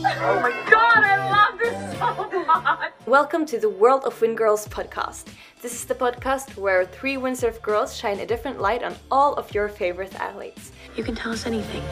[0.00, 2.92] Oh my god, I love this so much!
[3.06, 5.24] Welcome to the World of Wind Girls podcast.
[5.60, 9.52] This is the podcast where three windsurf girls shine a different light on all of
[9.52, 10.70] your favorite athletes.
[10.94, 11.82] You can tell us anything.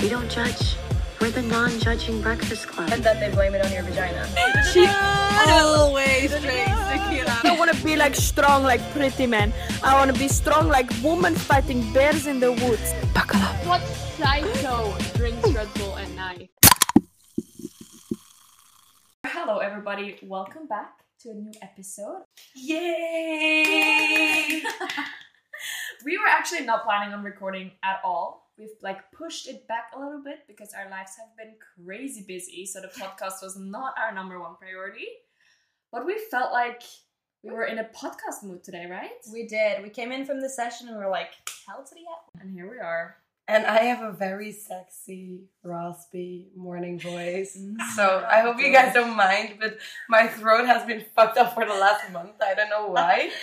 [0.00, 0.76] We don't judge.
[1.20, 2.88] We're the non-judging breakfast club.
[2.90, 4.26] And then they blame it on your vagina.
[4.72, 7.28] She always drinks tequila.
[7.28, 9.52] I don't want to be like strong like pretty man.
[9.82, 12.94] I want to be strong like woman fighting bears in the woods.
[13.12, 13.54] Buckle up.
[13.66, 13.82] What
[14.16, 16.50] psycho drinks Red Bull at night?
[19.36, 20.16] Hello, everybody.
[20.22, 22.22] Welcome back to a new episode.
[22.54, 23.64] Yay!
[26.04, 28.52] We were actually not planning on recording at all.
[28.56, 32.64] We've like pushed it back a little bit because our lives have been crazy busy,
[32.64, 35.08] so the podcast was not our number one priority.
[35.90, 36.84] But we felt like
[37.42, 39.18] we were in a podcast mood today, right?
[39.32, 39.82] We did.
[39.82, 41.32] We came in from the session and we were like,
[41.66, 42.24] hell to the hell.
[42.40, 43.16] And here we are.
[43.46, 47.58] And I have a very sexy, raspy morning voice.
[47.60, 47.76] Mm.
[47.94, 49.76] So I hope you guys don't mind, but
[50.08, 52.40] my throat has been fucked up for the last month.
[52.42, 53.30] I don't know why.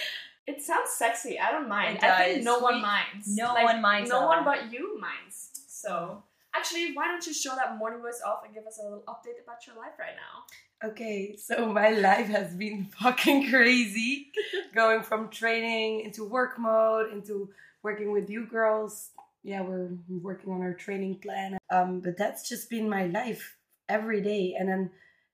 [0.48, 1.40] It sounds sexy.
[1.40, 1.98] I don't mind.
[1.98, 3.28] It I think no one We- minds.
[3.28, 5.52] no one minds No one but you minds.
[5.68, 9.04] So actually, why don't you show that morning voice off and give us a little
[9.08, 10.90] update about your life right now?
[10.90, 14.32] Okay, so my life has been fucking crazy.
[14.76, 17.52] Going from training into work mode, into
[17.84, 19.12] working with you girls.
[19.44, 21.58] Yeah, we're working on our training plan.
[21.72, 23.58] Um, but that's just been my life
[23.90, 24.56] every day.
[24.58, 24.92] And then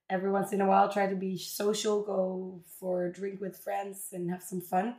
[0.10, 4.10] every once in a while, try to be social, go for a drink with friends
[4.14, 4.96] and have some fun.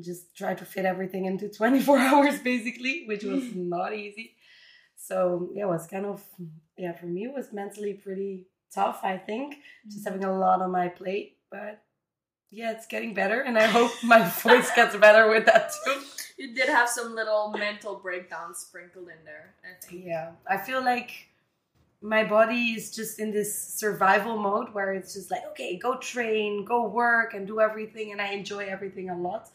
[0.00, 4.36] Just try to fit everything into 24 hours basically, which was not easy.
[4.96, 6.22] So yeah, it was kind of
[6.76, 9.56] yeah, for me it was mentally pretty tough, I think.
[9.88, 11.38] Just having a lot on my plate.
[11.50, 11.82] But
[12.50, 16.02] yeah, it's getting better and I hope my voice gets better with that too.
[16.36, 20.04] You did have some little mental breakdowns sprinkled in there, I think.
[20.04, 20.32] Yeah.
[20.48, 21.28] I feel like
[22.02, 26.64] my body is just in this survival mode where it's just like, okay, go train,
[26.64, 29.48] go work and do everything and I enjoy everything a lot.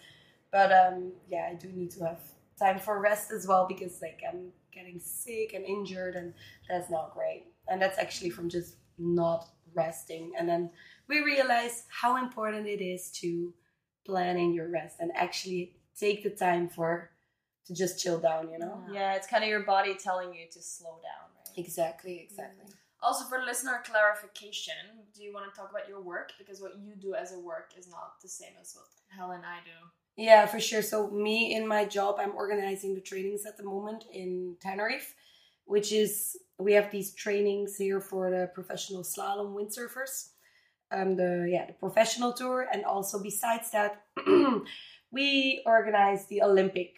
[0.52, 2.20] But um yeah, I do need to have
[2.58, 6.34] time for rest as well because like I'm getting sick and injured and
[6.68, 7.46] that's not great.
[7.68, 9.46] And that's actually from just not
[9.76, 10.32] resting.
[10.38, 10.72] And then
[11.08, 13.54] we realize how important it is to
[14.06, 17.12] plan in your rest and actually take the time for
[17.66, 18.84] to just chill down, you know?
[18.92, 21.58] Yeah, it's kind of your body telling you to slow down, right?
[21.58, 22.66] Exactly, exactly.
[23.02, 24.74] Also, for listener clarification,
[25.16, 26.34] do you want to talk about your work?
[26.38, 29.46] Because what you do as a work is not the same as what Helle and
[29.46, 29.88] I do.
[30.18, 30.82] Yeah, for sure.
[30.82, 35.16] So me in my job, I'm organizing the trainings at the moment in Tenerife,
[35.64, 40.32] which is we have these trainings here for the professional slalom windsurfers,
[40.92, 44.04] um, the yeah the professional tour, and also besides that,
[45.12, 46.98] we organize the Olympic,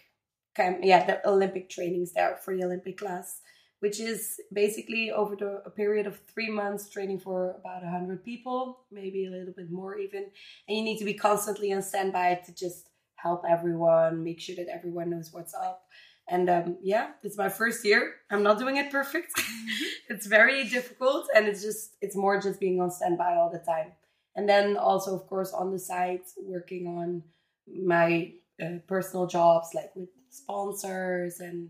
[0.56, 3.42] camp, yeah the Olympic trainings there for the Olympic class,
[3.80, 8.82] which is basically over the, a period of three months training for about hundred people,
[8.92, 10.26] maybe a little bit more even,
[10.68, 14.68] and you need to be constantly on standby to just help everyone, make sure that
[14.68, 15.84] everyone knows what's up.
[16.28, 18.14] And um, yeah, it's my first year.
[18.30, 19.32] I'm not doing it perfect.
[20.10, 23.92] it's very difficult, and it's just it's more just being on standby all the time.
[24.36, 27.24] And then also, of course, on the side, working on
[27.68, 31.70] my uh, personal jobs, like with sponsors and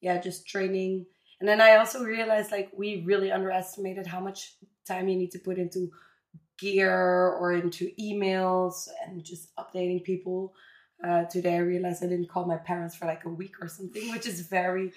[0.00, 1.06] yeah, just training.
[1.40, 4.54] And then I also realized like we really underestimated how much
[4.86, 5.90] time you need to put into
[6.58, 10.54] gear or into emails and just updating people.
[11.04, 14.10] Uh, today I realized I didn't call my parents for like a week or something,
[14.12, 14.92] which is very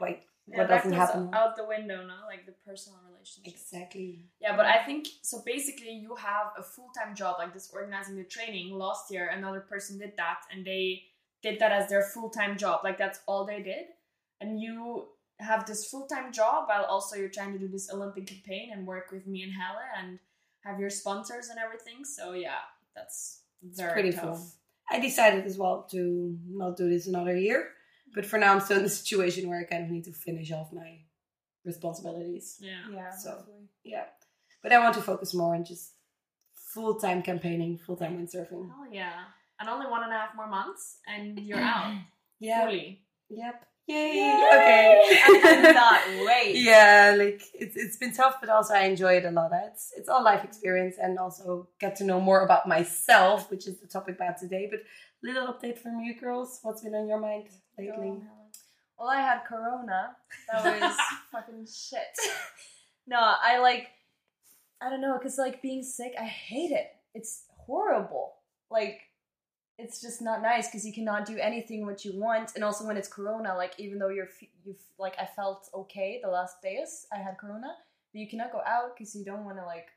[0.00, 1.30] like what that doesn't happen.
[1.32, 3.54] out the window now, like the personal relationship.
[3.54, 4.24] Exactly.
[4.40, 5.42] Yeah, but I think so.
[5.44, 8.72] Basically, you have a full time job like this, organizing the training.
[8.72, 11.02] Last year, another person did that, and they
[11.42, 12.80] did that as their full time job.
[12.84, 13.86] Like that's all they did,
[14.40, 18.26] and you have this full time job while also you're trying to do this Olympic
[18.26, 20.18] campaign and work with me and Helle and
[20.64, 22.04] have your sponsors and everything.
[22.04, 22.60] So yeah,
[22.94, 24.56] that's very pretty tough.
[24.90, 27.68] I decided as well to not do this another year,
[28.14, 30.50] but for now I'm still in the situation where I kind of need to finish
[30.52, 30.98] off my
[31.64, 32.56] responsibilities.
[32.60, 32.80] Yeah.
[32.92, 33.10] Yeah.
[33.10, 33.44] So
[33.84, 34.04] yeah,
[34.62, 35.92] but I want to focus more on just
[36.74, 38.68] full time campaigning, full time windsurfing.
[38.68, 39.12] Hell yeah.
[39.58, 41.94] And only one and a half more months, and you're out
[42.38, 42.64] Yeah.
[42.64, 43.02] fully.
[43.28, 43.66] Yep.
[43.86, 44.46] Yay.
[44.52, 45.00] Okay.
[45.24, 46.54] I cannot wait.
[46.56, 49.50] yeah, like it's it's been tough, but also I enjoy it a lot.
[49.66, 53.80] It's it's all life experience and also get to know more about myself, which is
[53.80, 54.68] the topic about today.
[54.70, 54.80] But
[55.24, 56.60] little update from you girls.
[56.62, 58.12] What's been on your mind lately?
[59.00, 60.14] Well, I had corona.
[60.52, 60.96] That was
[61.32, 62.18] fucking shit.
[63.06, 63.88] No, I like,
[64.82, 66.94] I don't know, cause like being sick, I hate it.
[67.14, 68.34] It's horrible.
[68.70, 69.00] Like,
[69.78, 72.98] it's just not nice because you cannot do anything what you want, and also when
[72.98, 74.28] it's corona, like even though you're
[74.66, 77.68] you f- like I felt okay the last days I had corona,
[78.12, 79.88] but you cannot go out because you don't want to like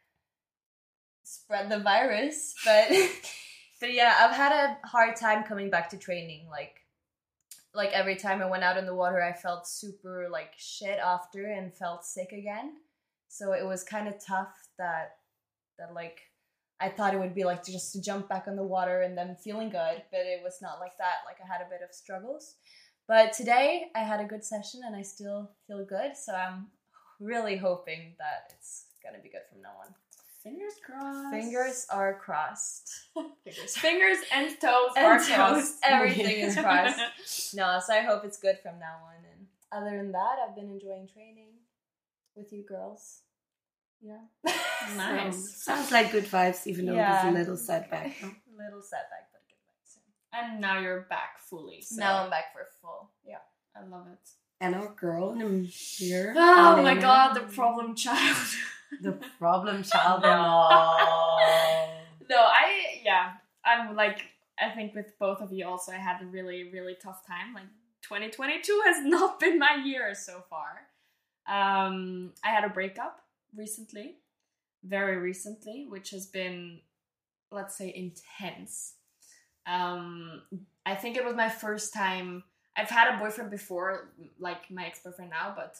[1.23, 2.55] spread the virus.
[2.63, 2.87] But
[3.81, 6.47] but yeah, I've had a hard time coming back to training.
[6.49, 6.82] Like
[7.75, 11.45] like every time I went out in the water, I felt super like shit after
[11.45, 12.73] and felt sick again.
[13.27, 15.17] So it was kind of tough that
[15.79, 16.19] that like
[16.79, 19.35] I thought it would be like just to jump back on the water and then
[19.35, 21.23] feeling good, but it was not like that.
[21.25, 22.55] Like I had a bit of struggles.
[23.07, 26.15] But today I had a good session and I still feel good.
[26.15, 26.67] So I'm
[27.19, 29.95] really hoping that it's gonna be good from now on.
[30.43, 31.31] Fingers crossed.
[31.33, 32.91] Fingers are crossed.
[33.43, 33.77] Fingers.
[33.77, 35.75] Fingers and toes And are toes, crossed.
[35.83, 36.99] everything is crossed.
[37.55, 39.23] No, so I hope it's good from now on.
[39.31, 41.49] And other than that, I've been enjoying training
[42.35, 43.19] with you girls.
[44.01, 44.17] Yeah.
[44.97, 45.63] nice.
[45.63, 47.21] Sounds like good vibes, even though Yeah.
[47.23, 48.21] there's a little setback.
[48.21, 48.31] no?
[48.57, 50.03] Little setback, but get back soon.
[50.33, 51.81] And now you're back fully.
[51.81, 53.11] So Now I'm back for full.
[53.25, 53.37] Yeah.
[53.75, 54.29] I love it.
[54.59, 56.33] And our girl in the mirror.
[56.35, 58.37] Oh my god, the problem child.
[59.01, 60.23] The problem child.
[62.29, 63.33] no, I yeah,
[63.65, 64.23] I'm like
[64.59, 67.53] I think with both of you also I had a really really tough time.
[67.53, 67.67] Like
[68.03, 70.87] 2022 has not been my year so far.
[71.45, 73.19] Um, I had a breakup
[73.55, 74.15] recently,
[74.83, 76.79] very recently, which has been
[77.51, 78.95] let's say intense.
[79.65, 80.41] Um,
[80.85, 82.43] I think it was my first time.
[82.75, 84.09] I've had a boyfriend before,
[84.39, 85.77] like my ex boyfriend now, but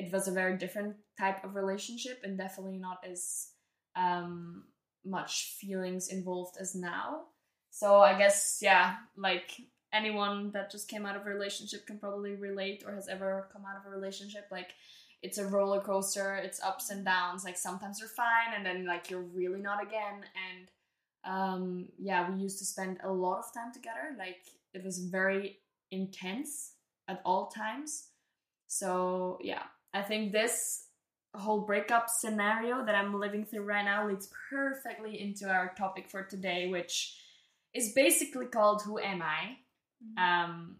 [0.00, 3.48] it was a very different type of relationship and definitely not as
[3.96, 4.64] um,
[5.04, 7.24] much feelings involved as now.
[7.70, 9.50] So I guess yeah, like
[9.92, 13.64] anyone that just came out of a relationship can probably relate or has ever come
[13.68, 14.46] out of a relationship.
[14.50, 14.70] Like
[15.22, 17.44] it's a roller coaster, it's ups and downs.
[17.44, 20.24] Like sometimes you're fine and then like you're really not again.
[20.48, 20.70] And
[21.24, 24.16] um, yeah, we used to spend a lot of time together.
[24.18, 24.38] Like
[24.72, 25.58] it was very
[25.90, 26.72] intense
[27.06, 28.08] at all times.
[28.66, 30.86] So yeah, I think this
[31.34, 36.24] whole breakup scenario that I'm living through right now leads perfectly into our topic for
[36.24, 37.16] today, which
[37.74, 39.56] is basically called Who Am I?
[40.16, 40.76] Um,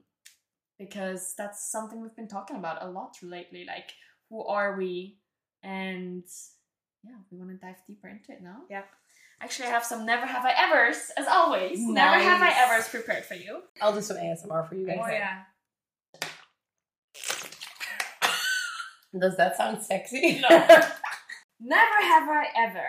[0.79, 3.65] because that's something we've been talking about a lot lately.
[3.67, 3.91] Like,
[4.29, 5.19] who are we?
[5.63, 6.25] And
[7.05, 8.63] yeah, we want to dive deeper into it now.
[8.71, 8.83] Yeah.
[9.43, 11.79] Actually, I have some never have I ever's, as always.
[11.81, 13.63] Never have I ever's prepared for you.
[13.81, 14.99] I'll do some ASMR for you guys.
[15.03, 15.43] Oh, yeah.
[19.19, 20.41] Does that sound sexy?
[20.41, 20.49] No.
[21.61, 22.89] Never have I ever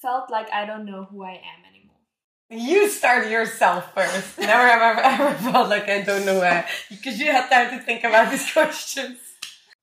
[0.00, 1.96] felt like I don't know who I am anymore.
[2.50, 4.38] You start yourself first.
[4.38, 6.66] Never have I ever felt like I don't know where.
[6.90, 9.18] Because you had time to think about these questions.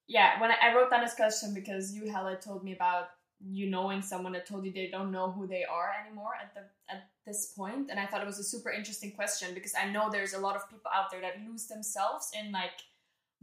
[0.06, 3.08] Yeah, when I, I wrote down this question because you, Helle, told me about
[3.40, 6.60] you knowing someone that told you they don't know who they are anymore at the
[6.92, 10.10] at this point, and I thought it was a super interesting question because I know
[10.10, 12.72] there's a lot of people out there that lose themselves in like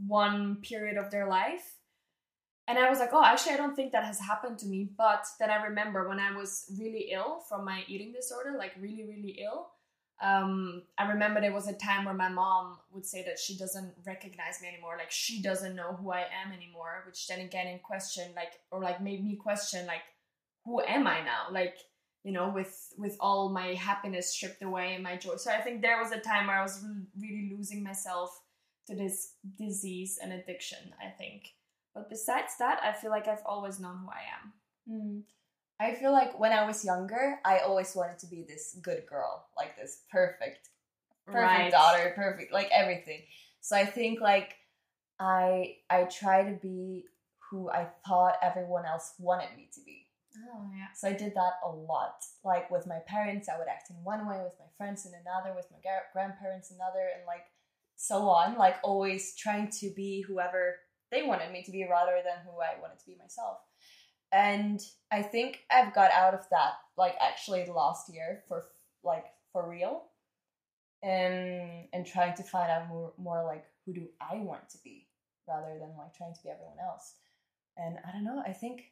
[0.06, 1.77] one period of their life.
[2.68, 4.90] And I was like, oh, actually, I don't think that has happened to me.
[4.98, 9.06] But then I remember when I was really ill from my eating disorder, like really,
[9.06, 9.70] really ill.
[10.22, 13.94] Um, I remember there was a time where my mom would say that she doesn't
[14.06, 17.80] recognize me anymore, like she doesn't know who I am anymore, which then again in
[17.80, 20.02] question, like or like made me question, like,
[20.66, 21.52] who am I now?
[21.52, 21.78] Like,
[22.24, 25.36] you know, with with all my happiness stripped away and my joy.
[25.36, 26.84] So I think there was a time where I was
[27.18, 28.42] really losing myself
[28.88, 30.80] to this disease and addiction.
[31.00, 31.54] I think,
[31.98, 34.54] but besides that, I feel like I've always known who I am.
[34.90, 35.24] Mm.
[35.80, 39.48] I feel like when I was younger, I always wanted to be this good girl,
[39.56, 40.70] like this perfect,
[41.26, 41.72] perfect Right.
[41.72, 43.22] daughter, perfect, like everything.
[43.62, 44.56] So I think like
[45.20, 47.06] I I try to be
[47.50, 50.08] who I thought everyone else wanted me to be.
[50.52, 50.88] Oh yeah.
[50.96, 52.24] So I did that a lot.
[52.44, 55.56] Like with my parents, I would act in one way, with my friends in another,
[55.56, 55.78] with my
[56.14, 57.46] grandparents another, and like
[57.96, 58.58] so on.
[58.58, 60.78] Like always trying to be whoever
[61.12, 63.58] they wanted me to be rather than who I wanted to be myself.
[64.32, 68.66] And I think I've got out of that like actually the last year for
[69.04, 70.04] like for real.
[71.04, 75.08] And and trying to find out more more like who do I want to be
[75.48, 77.16] rather than like trying to be everyone else.
[77.78, 78.92] And I don't know, I think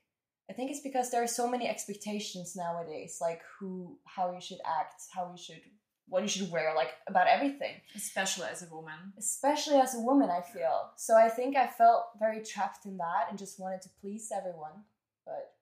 [0.49, 4.59] I think it's because there are so many expectations nowadays, like who, how you should
[4.65, 5.61] act, how you should,
[6.07, 7.73] what you should wear, like about everything.
[7.95, 9.13] Especially as a woman.
[9.17, 10.91] Especially as a woman, I feel.
[10.97, 14.83] So I think I felt very trapped in that and just wanted to please everyone.
[15.25, 15.53] But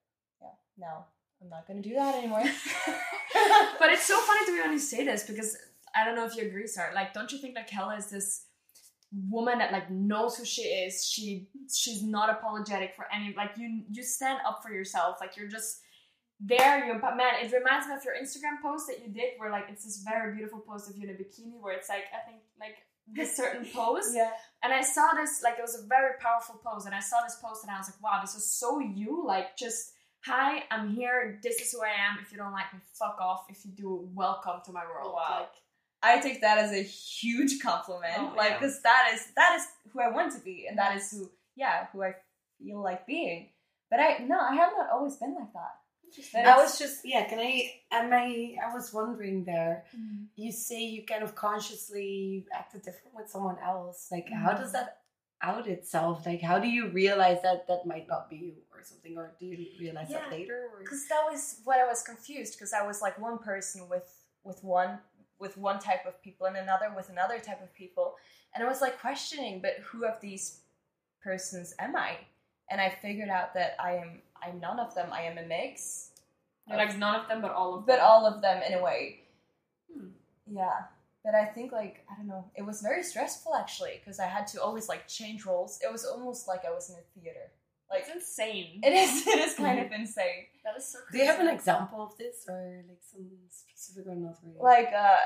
[0.42, 0.48] yeah,
[0.78, 1.06] now
[1.42, 2.42] I'm not gonna do that anymore.
[3.78, 5.56] but it's so funny to me when you say this because
[5.94, 6.94] I don't know if you agree, Sarah.
[6.94, 8.46] Like, don't you think like Helle is this
[9.30, 11.06] woman that like knows who she is?
[11.06, 15.18] She she's not apologetic for any like you you stand up for yourself.
[15.20, 15.80] Like you're just
[16.40, 16.98] there.
[17.00, 19.84] But man, it reminds me of your Instagram post that you did where like it's
[19.84, 22.76] this very beautiful post of you in a bikini where it's like I think like
[23.12, 24.12] this certain pose.
[24.14, 24.30] Yeah.
[24.62, 26.86] And I saw this, like, it was a very powerful pose.
[26.86, 29.24] And I saw this post and I was like, wow, this is so you.
[29.26, 29.92] Like, just,
[30.24, 31.38] hi, I'm here.
[31.42, 32.18] This is who I am.
[32.22, 33.44] If you don't like me, fuck off.
[33.50, 35.12] If you do, welcome to my world.
[35.14, 35.40] Wow.
[35.40, 35.50] Like,
[36.02, 38.12] I take that as a huge compliment.
[38.18, 38.58] Oh, like, yeah.
[38.58, 41.86] because that is that is who I want to be, and that is who, yeah,
[41.92, 42.12] who I
[42.60, 43.48] feel like being.
[43.90, 45.76] But I no, I have not always been like that.
[46.34, 47.24] I was just yeah.
[47.28, 47.72] Can I?
[47.90, 48.56] Am I?
[48.64, 49.84] I was wondering there.
[49.96, 50.24] Mm-hmm.
[50.36, 54.08] You say you kind of consciously acted different with someone else.
[54.10, 54.98] Like, how does that
[55.42, 56.26] out itself?
[56.26, 59.46] Like, how do you realize that that might not be you or something, or do
[59.46, 60.70] you realize that later?
[60.80, 64.10] Because that was what I was confused because I was like one person with
[64.42, 64.98] with one
[65.38, 68.14] with one type of people and another with another type of people,
[68.54, 70.60] and I was like questioning, but who of these
[71.22, 72.18] persons am I?
[72.70, 75.08] And I figured out that I am I'm none of them.
[75.12, 76.10] I am a mix,
[76.68, 77.96] you're like, none of them, but all of them.
[77.96, 79.20] but all of them in a way.
[79.92, 80.08] Hmm.
[80.46, 80.80] Yeah.
[81.24, 84.46] But I think like I don't know, it was very stressful actually because I had
[84.48, 85.78] to always like change roles.
[85.82, 87.46] It was almost like I was in a theater.
[87.90, 88.80] Like It's insane.
[88.82, 90.44] it is it is kind of insane.
[90.64, 94.16] that is so do you have an example of this, or like some specific or
[94.16, 94.58] not really?
[94.60, 95.16] Like uh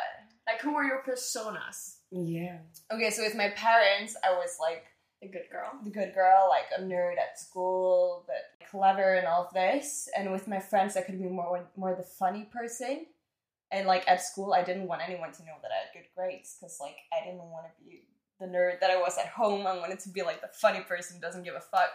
[0.47, 1.97] Like, who were your personas?
[2.11, 2.59] yeah.
[2.93, 4.85] okay, so with my parents I was like
[5.21, 5.73] The good girl.
[5.83, 10.09] the good girl, like a nerd at school, but clever and all of this.
[10.17, 13.07] And with my friends, I could be more more the funny person.
[13.71, 16.57] And like at school, I didn't want anyone to know that I had good grades
[16.59, 18.05] because like I didn't want to be
[18.41, 19.67] the nerd that I was at home.
[19.67, 21.91] I wanted to be like the funny person who doesn't give a fuck.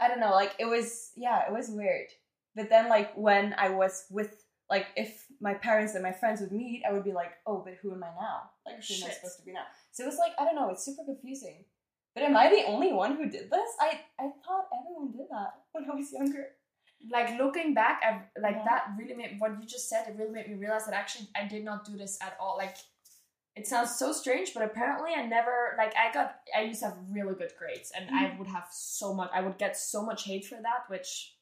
[0.00, 2.08] I don't know, like it was yeah, it was weird.
[2.56, 6.52] But then like when I was with like if my parents and my friends would
[6.52, 8.50] meet, I would be like, oh, but who am I now?
[8.66, 9.64] Like who am I supposed to be now?
[9.92, 11.64] So it was like I don't know, it's super confusing.
[12.14, 13.70] But am I the only one who did this?
[13.80, 16.48] I I thought everyone did that when I was younger.
[17.10, 18.64] Like looking back, I like Yeah.
[18.64, 20.08] that really made what you just said.
[20.08, 22.56] It really made me realize that actually I did not do this at all.
[22.58, 22.76] Like
[23.56, 26.98] it sounds so strange, but apparently I never like I got I used to have
[27.10, 28.38] really good grades, and I mm.
[28.38, 29.30] would have so much.
[29.32, 31.36] I would get so much hate for that, which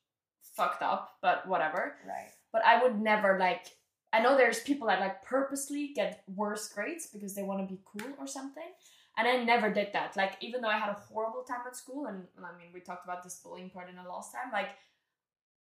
[0.56, 1.96] fucked up, but whatever.
[2.06, 2.30] Right.
[2.52, 3.66] But I would never like.
[4.12, 7.80] I know there's people that like purposely get worse grades because they want to be
[7.84, 8.70] cool or something.
[9.18, 10.16] And I never did that.
[10.16, 13.04] Like, even though I had a horrible time at school, and I mean, we talked
[13.04, 14.68] about this bullying part in the last time, like,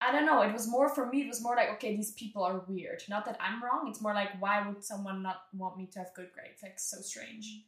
[0.02, 2.42] I don't know, it was more for me, it was more like, okay, these people
[2.42, 3.02] are weird.
[3.08, 6.14] Not that I'm wrong, it's more like, why would someone not want me to have
[6.14, 6.62] good grades?
[6.62, 7.64] Like, so strange.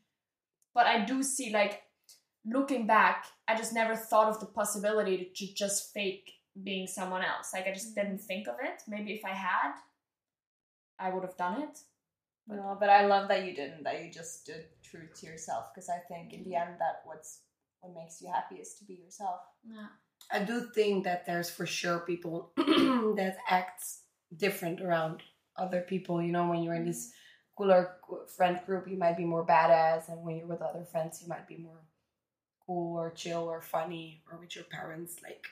[0.74, 1.82] But I do see, like,
[2.44, 7.50] looking back, I just never thought of the possibility to just fake being someone else.
[7.54, 7.94] Like, I just mm.
[7.94, 8.82] didn't think of it.
[8.86, 9.72] Maybe if I had,
[10.98, 11.78] I would have done it.
[12.48, 13.84] No, but I love that you didn't.
[13.84, 15.66] That you just stood true to yourself.
[15.72, 17.40] Because I think in the end, that what's
[17.80, 19.40] what makes you happy is to be yourself.
[19.68, 19.86] Yeah.
[20.30, 23.84] I do think that there's for sure people that act
[24.36, 25.22] different around
[25.56, 26.22] other people.
[26.22, 27.12] You know, when you're in this
[27.56, 27.96] cooler
[28.36, 31.46] friend group, you might be more badass, and when you're with other friends, you might
[31.48, 31.80] be more
[32.66, 35.16] cool or chill or funny, or with your parents.
[35.22, 35.46] Like,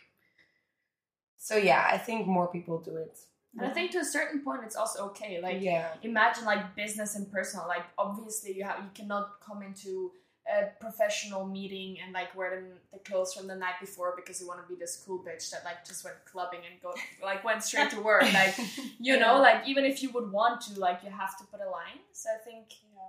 [1.36, 3.18] so yeah, I think more people do it.
[3.58, 5.40] And I think to a certain point, it's also okay.
[5.42, 7.66] Like, yeah, imagine like business and personal.
[7.66, 10.12] Like, obviously, you have you cannot come into
[10.48, 14.46] a professional meeting and like wear them the clothes from the night before because you
[14.48, 16.92] want to be this cool bitch that like just went clubbing and go
[17.24, 18.22] like went straight to work.
[18.32, 18.54] Like,
[18.98, 21.68] you know, like even if you would want to, like you have to put a
[21.70, 21.98] line.
[22.12, 23.08] So I think you know,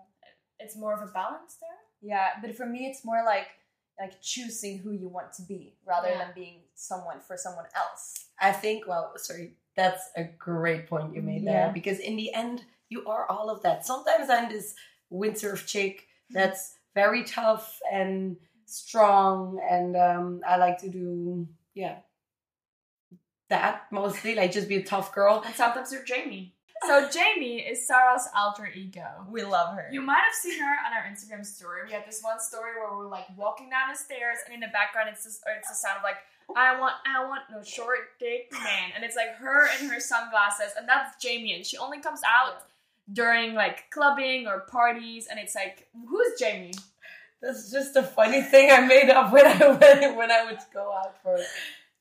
[0.60, 1.80] it's more of a balance there.
[2.02, 3.48] Yeah, but for me, it's more like
[4.00, 6.18] like choosing who you want to be rather Yeah.
[6.26, 8.26] than being someone for someone else.
[8.40, 8.88] I think.
[8.88, 11.66] Well, sorry, that's a great point you made Yeah.
[11.66, 13.86] there because in the end, you are all of that.
[13.86, 14.76] Sometimes I'm this
[15.12, 21.98] windsurf chick that's very tough and strong, and um, I like to do yeah
[23.50, 25.42] that mostly, like just be a tough girl.
[25.46, 26.54] And sometimes you're Jamie.
[26.88, 29.06] So Jamie is Sarah's alter ego.
[29.30, 29.88] We love her.
[29.92, 31.82] You might have seen her on our Instagram story.
[31.86, 34.62] We had this one story where we were like walking down the stairs, and in
[34.62, 36.16] the background, it's this, it's the sound of like,
[36.56, 40.74] "I want, I want no short dick man," and it's like her and her sunglasses,
[40.78, 42.64] and that's Jamie, and she only comes out
[43.12, 46.74] during like clubbing or parties, and it's like, who's Jamie?
[47.42, 50.94] That's just a funny thing I made up when I when, when I would go
[50.94, 51.38] out for.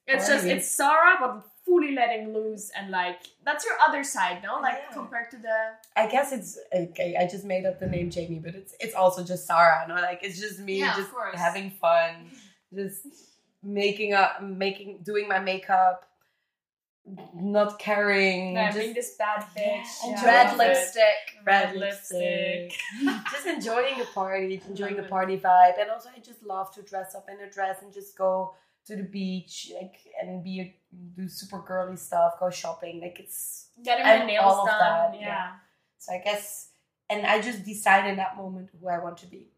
[0.06, 4.60] It's just it's Sarah, but fully letting loose, and like that's your other side, no?
[4.60, 4.94] Like Yeah.
[4.94, 5.56] compared to the
[5.96, 7.16] I guess it's okay.
[7.18, 9.86] I just made up the name Jamie, but it's it's also just Sarah.
[9.88, 12.30] No, like it's just me, Yeah, just having fun,
[12.74, 13.06] just
[13.62, 16.06] making up, making, doing my makeup,
[17.34, 21.02] not caring, yeah, just this bad bitch, yeah, Red lipstick.
[21.44, 22.72] red lipstick.
[23.00, 26.82] lipstick, just enjoying the party, enjoying the party vibe, and also I just love to
[26.82, 28.54] dress up in a dress and just go
[28.86, 30.76] to the beach, like and be a,
[31.16, 35.20] do super girly stuff, go shopping, like it's Getting my nails done, that, yeah.
[35.20, 35.50] yeah.
[35.98, 36.70] So I guess
[37.10, 39.48] and I just decide in that moment who I want to be.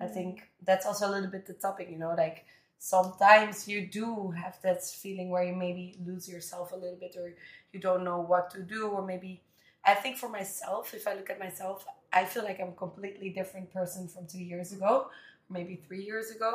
[0.00, 0.14] I mm.
[0.14, 2.46] think that's also a little bit the topic, you know, like
[2.82, 7.32] sometimes you do have that feeling where you maybe lose yourself a little bit or
[7.72, 9.40] you don't know what to do or maybe
[9.84, 13.30] I think for myself, if I look at myself, I feel like I'm a completely
[13.30, 15.10] different person from two years ago,
[15.48, 16.54] maybe three years ago.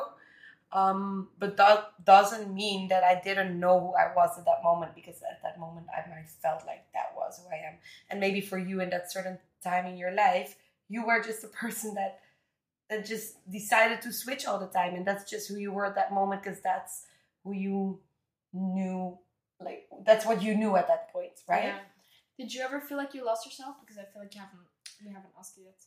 [0.74, 4.96] Um, but that doesn't mean that I didn't know who I was at that moment
[4.96, 7.76] because at that moment I might felt like that was who I am.
[8.10, 10.58] And maybe for you in that certain time in your life,
[10.90, 12.20] you were just a person that
[12.90, 15.96] that just decided to switch all the time and that's just who you were at
[15.96, 17.06] that moment because that's
[17.44, 18.00] who you
[18.54, 19.18] knew
[19.60, 21.66] like that's what you knew at that point, right?
[21.66, 21.80] Yeah.
[22.38, 23.76] Did you ever feel like you lost yourself?
[23.82, 24.60] Because I feel like you haven't
[25.04, 25.80] we haven't asked you yet.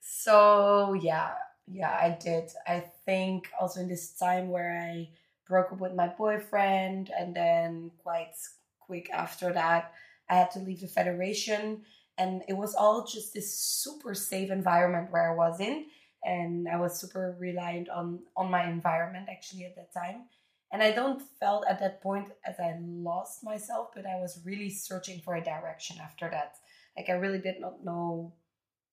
[0.00, 1.32] So yeah,
[1.66, 2.50] yeah, I did.
[2.66, 5.08] I think also in this time where I
[5.48, 8.34] broke up with my boyfriend, and then quite
[8.80, 9.92] quick after that,
[10.28, 11.82] I had to leave the federation,
[12.18, 15.86] and it was all just this super safe environment where I was in,
[16.24, 20.24] and I was super reliant on on my environment actually at that time.
[20.72, 24.70] And I don't felt at that point as I lost myself, but I was really
[24.70, 26.54] searching for a direction after that.
[26.96, 28.34] Like I really did not know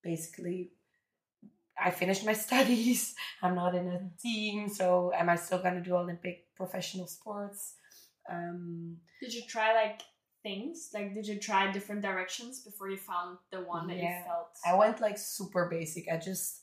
[0.04, 0.72] basically
[1.84, 3.16] I finished my studies.
[3.42, 7.76] I'm not in a team, so am I still gonna do Olympic professional sports?
[8.30, 10.02] Um, Did you try like
[10.44, 10.90] things?
[10.94, 14.20] Like did you try different directions before you found the one that Yeah.
[14.20, 14.50] you felt?
[14.66, 16.06] I went like super basic.
[16.12, 16.62] I just,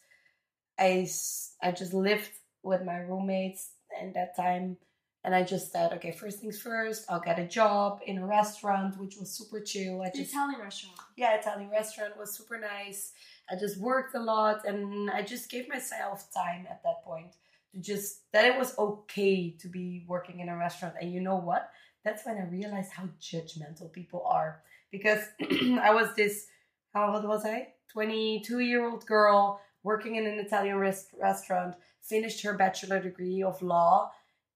[0.78, 1.08] I,
[1.62, 2.30] I just lived
[2.62, 3.70] with my roommates
[4.00, 4.76] in that time,
[5.24, 7.04] and I just said, okay, first things first.
[7.08, 10.02] I'll get a job in a restaurant, which was super chill.
[10.02, 10.96] I just Italian restaurant.
[11.16, 13.12] yeah, Italian restaurant was super nice.
[13.50, 17.34] I just worked a lot and I just gave myself time at that point
[17.72, 20.94] to just that it was okay to be working in a restaurant.
[21.00, 21.70] And you know what?
[22.04, 24.62] That's when I realized how judgmental people are.
[24.90, 25.20] Because
[25.82, 26.46] I was this,
[26.94, 27.68] how old was I?
[27.92, 33.60] 22 year old girl working in an Italian res- restaurant, finished her bachelor degree of
[33.62, 34.10] law.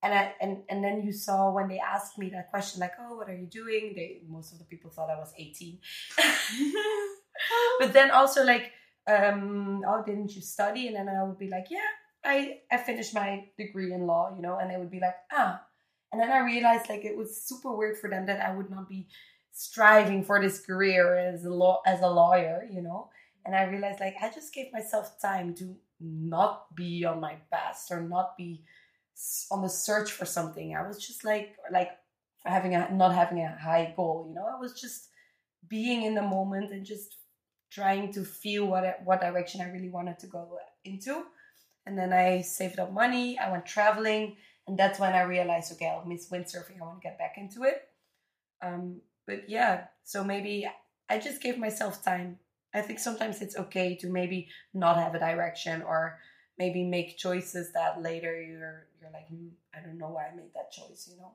[0.05, 3.17] And, I, and and then you saw when they asked me that question like oh
[3.19, 3.93] what are you doing?
[3.95, 5.79] They most of the people thought I was 18
[7.78, 8.73] but then also like
[9.06, 10.89] um oh didn't you study?
[10.89, 11.91] And then i would be like yeah
[12.25, 15.63] i i finished my degree in law you know and they would be like ah.
[16.13, 18.89] And then i realized like it was super weird for them that i would not
[18.89, 19.08] be
[19.52, 23.11] striving for this career as a law as a lawyer you know
[23.45, 27.91] and i realized like i just gave myself time to not be on my best
[27.91, 28.63] or not be
[29.50, 31.91] on the search for something i was just like like
[32.45, 35.09] having a not having a high goal you know i was just
[35.69, 37.17] being in the moment and just
[37.73, 41.25] trying to feel what what direction I really wanted to go into.
[41.87, 43.39] And then I saved up money.
[43.39, 44.37] I went traveling,
[44.69, 46.81] and that's when I realized, okay, I'll miss windsurfing.
[46.81, 47.89] I want to get back into it.
[48.61, 50.69] Um, but yeah, so maybe
[51.09, 52.39] I just gave myself time.
[52.75, 56.19] I think sometimes it's okay to maybe not have a direction or
[56.58, 60.52] maybe make choices that later you're you're like, hmm, I don't know why I made
[60.54, 61.32] that choice, you know,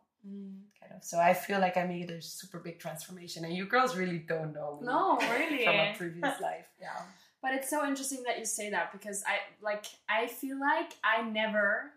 [0.80, 1.04] kind of.
[1.04, 4.54] So I feel like I made a super big transformation, and you girls really don't
[4.54, 5.64] know No, really.
[5.66, 6.66] from a previous life.
[6.80, 7.02] Yeah.
[7.42, 11.22] But it's so interesting that you say that because I like I feel like I
[11.22, 11.92] never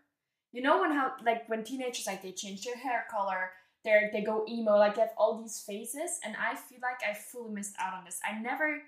[0.53, 3.50] you know when how like when teenagers like they change their hair color,
[3.85, 7.14] they they go emo, like they have all these phases, and I feel like I
[7.14, 8.18] fully missed out on this.
[8.24, 8.83] I never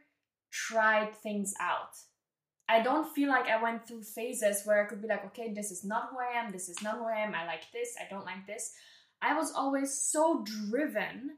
[0.52, 1.96] tried things out.
[2.68, 5.70] I don't feel like I went through phases where I could be like, okay, this
[5.70, 8.08] is not who I am, this is not who I am, I like this, I
[8.08, 8.72] don't like this.
[9.20, 11.32] I was always so driven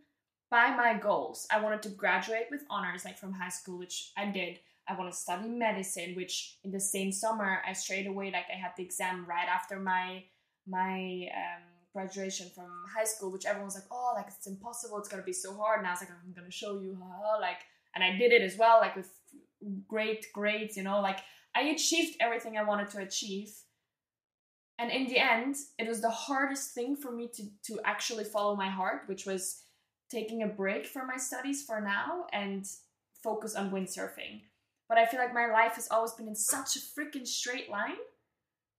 [0.51, 1.47] by my goals.
[1.51, 4.61] I wanted to graduate with honors, like from high school, which I did.
[4.87, 8.59] I wanted to study medicine, which in the same summer I straight away like I
[8.59, 10.25] had the exam right after my
[10.67, 11.63] my um,
[11.95, 15.33] graduation from high school, which everyone was like, oh, like it's impossible, it's gonna be
[15.33, 15.79] so hard.
[15.79, 17.61] And I was like, I'm gonna show you how, like,
[17.95, 19.11] and I did it as well, like with
[19.87, 21.21] great grades, you know, like
[21.55, 23.51] I achieved everything I wanted to achieve.
[24.79, 28.57] And in the end, it was the hardest thing for me to to actually follow
[28.57, 29.63] my heart, which was
[30.11, 32.67] taking a break from my studies for now and
[33.23, 34.43] focus on windsurfing.
[34.89, 37.97] But I feel like my life has always been in such a freaking straight line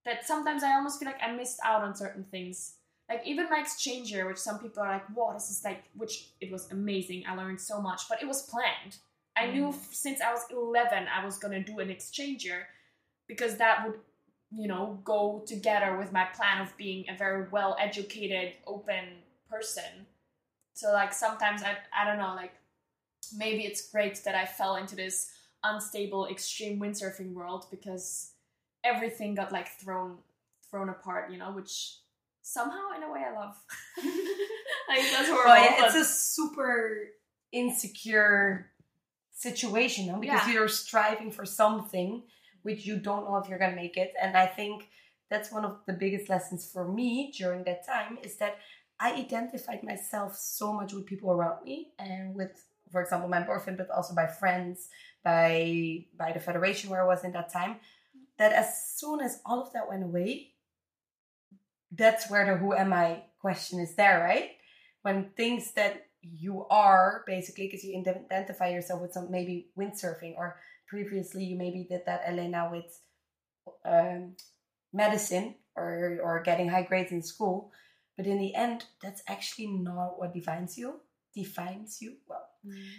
[0.06, 2.76] that sometimes I almost feel like I missed out on certain things.
[3.10, 6.30] Like even my exchange year, which some people are like, "Wow, this is like," which
[6.42, 7.24] it was amazing.
[7.28, 8.98] I learned so much, but it was planned.
[9.38, 9.74] I knew mm.
[9.74, 12.68] f- since I was 11 I was gonna do an exchange year
[13.28, 14.00] because that would,
[14.52, 19.06] you know, go together with my plan of being a very well educated, open
[19.50, 20.08] person.
[20.74, 22.54] So like sometimes I I don't know like
[23.36, 25.32] maybe it's great that I fell into this
[25.64, 28.32] unstable extreme windsurfing world because
[28.84, 30.18] everything got like thrown
[30.70, 31.98] thrown apart, you know, which
[32.46, 33.56] somehow in a way I love.
[34.88, 35.56] like that's horrible.
[35.56, 37.08] Yeah, it's but- a super
[37.52, 38.72] insecure
[39.32, 40.20] situation, no?
[40.20, 40.54] because Yeah.
[40.54, 42.24] you're striving for something
[42.62, 44.14] which you don't know if you're gonna make it.
[44.22, 44.90] And I think
[45.30, 48.58] that's one of the biggest lessons for me during that time is that
[49.00, 53.78] I identified myself so much with people around me and with, for example, my boyfriend,
[53.78, 54.90] but also by friends,
[55.24, 57.76] by by the federation where I was in that time.
[58.38, 60.55] That as soon as all of that went away,
[61.98, 64.52] that's where the who am I question is there, right?
[65.02, 70.58] When things that you are basically because you identify yourself with some maybe windsurfing or
[70.88, 73.00] previously you maybe did that Elena with
[73.86, 74.36] um,
[74.92, 77.72] medicine or or getting high grades in school,
[78.18, 81.02] but in the end that's actually not what defines you.
[81.36, 82.48] Defines you well.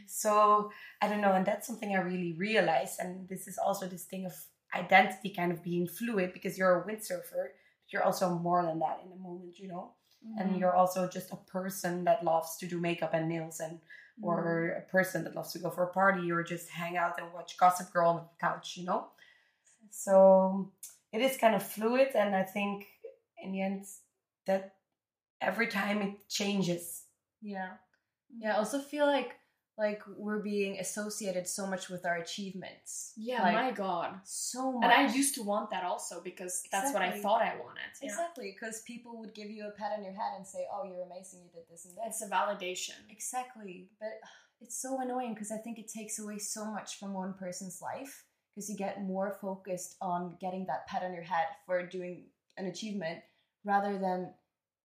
[0.06, 0.70] So
[1.02, 3.00] I don't know, and that's something I really realized.
[3.00, 4.34] And this is also this thing of
[4.74, 7.48] identity kind of being fluid because you're a windsurfer,
[7.86, 9.92] but you're also more than that in the moment, you know.
[10.38, 10.58] And mm-hmm.
[10.58, 13.78] you're also just a person that loves to do makeup and nails, and
[14.20, 14.78] or mm-hmm.
[14.78, 17.56] a person that loves to go for a party or just hang out and watch
[17.58, 19.06] Gossip Girl on the couch, you know.
[19.90, 20.72] So
[21.12, 22.86] it is kind of fluid, and I think
[23.42, 23.84] in the end
[24.46, 24.74] that
[25.40, 27.04] every time it changes.
[27.40, 27.74] Yeah.
[28.36, 29.36] Yeah, I also feel like
[29.78, 33.12] like we're being associated so much with our achievements.
[33.16, 34.20] Yeah, Like, my god.
[34.24, 34.84] so much.
[34.84, 37.82] And I used to want that also because that's what I thought I wanted.
[38.00, 38.08] Yeah.
[38.08, 41.02] Exactly, because people would give you a pat on your head and say, "Oh, you're
[41.04, 41.40] amazing.
[41.44, 42.96] You did this and that." It's a validation.
[43.10, 44.08] Exactly, but
[44.62, 48.24] it's so annoying because I think it takes away so much from one person's life
[48.54, 52.24] because you get more focused on getting that pat on your head for doing
[52.56, 53.20] an achievement
[53.64, 54.32] rather than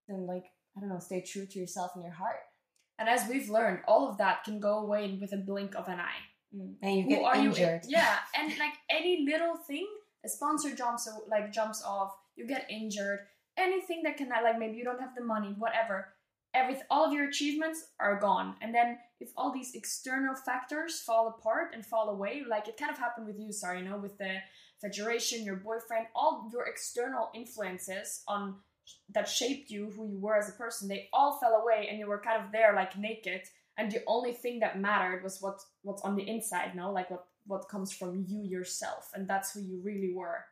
[0.09, 2.39] than like I don't know, stay true to yourself and your heart.
[3.01, 5.99] And as we've learned, all of that can go away with a blink of an
[5.99, 6.21] eye.
[6.55, 6.75] Mm.
[6.83, 7.81] And you Who get are injured.
[7.85, 7.97] you?
[7.97, 9.87] Yeah, and like any little thing,
[10.23, 13.21] a sponsor jumps o- like jumps off, you get injured.
[13.57, 16.13] Anything that can like maybe you don't have the money, whatever.
[16.53, 18.55] Everything, all of your achievements are gone.
[18.61, 22.91] And then if all these external factors fall apart and fall away, like it kind
[22.91, 24.35] of happened with you, sorry, you know, with the
[24.79, 28.57] federation, your boyfriend, all your external influences on
[29.13, 32.07] that shaped you, who you were as a person, they all fell away, and you
[32.07, 33.41] were kind of there like naked.
[33.77, 36.91] And the only thing that mattered was what what's on the inside no?
[36.91, 39.09] Like what what comes from you yourself.
[39.13, 40.45] And that's who you really were.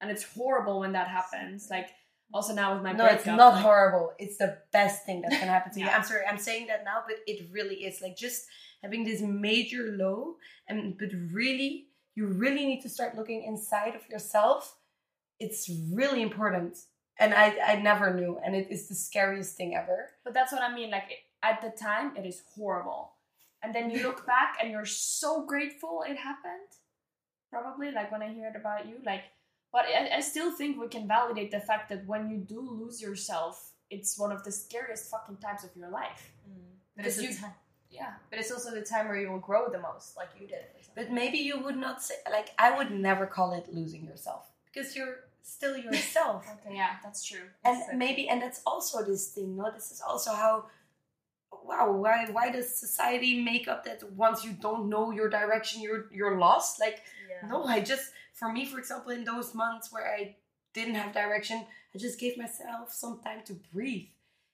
[0.00, 1.68] And it's horrible when that happens.
[1.70, 1.88] Like
[2.32, 4.12] also now with my no, breakup it's not like, horrible.
[4.18, 5.88] It's the best thing that can happen to you.
[5.88, 8.00] I'm sorry, I'm saying that now, but it really is.
[8.00, 8.46] Like just
[8.82, 10.36] having this major low,
[10.68, 14.76] and but really, you really need to start looking inside of yourself.
[15.38, 16.78] It's really important,
[17.18, 19.98] and I I never knew, and it is the scariest thing ever.
[20.24, 23.12] but that's what i mean like it, at the time it is horrible
[23.62, 24.84] and then you look back and you're
[25.20, 26.70] so grateful it happened
[27.50, 29.24] probably like when i hear it about you like
[29.72, 33.00] but I, I still think we can validate the fact that when you do lose
[33.00, 36.62] yourself it's one of the scariest fucking times of your life mm.
[36.96, 37.54] But Because you- time,
[37.90, 40.64] yeah but it's also the time where you will grow the most, like you did.
[40.98, 44.96] But maybe you would not say like I would never call it losing yourself because
[44.96, 46.44] you're still yourself.
[46.66, 46.96] okay yeah.
[47.02, 47.46] that's true.
[47.64, 49.70] And maybe and that's also this thing no?
[49.72, 50.66] This is also how
[51.64, 56.06] wow why why does society make up that once you don't know your direction you're
[56.12, 56.80] you're lost?
[56.80, 57.48] Like yeah.
[57.48, 60.36] no i just for me for example in those months where i
[60.74, 64.08] didn't have direction i just gave myself some time to breathe.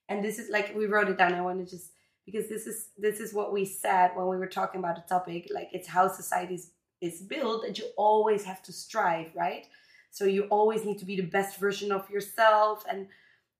[0.08, 1.32] And this is like we wrote it down.
[1.34, 1.92] I want to just
[2.26, 5.48] because this is this is what we said when we were talking about the topic.
[5.50, 9.66] Like it's how society is, is built that you always have to strive right
[10.12, 13.08] so you always need to be the best version of yourself and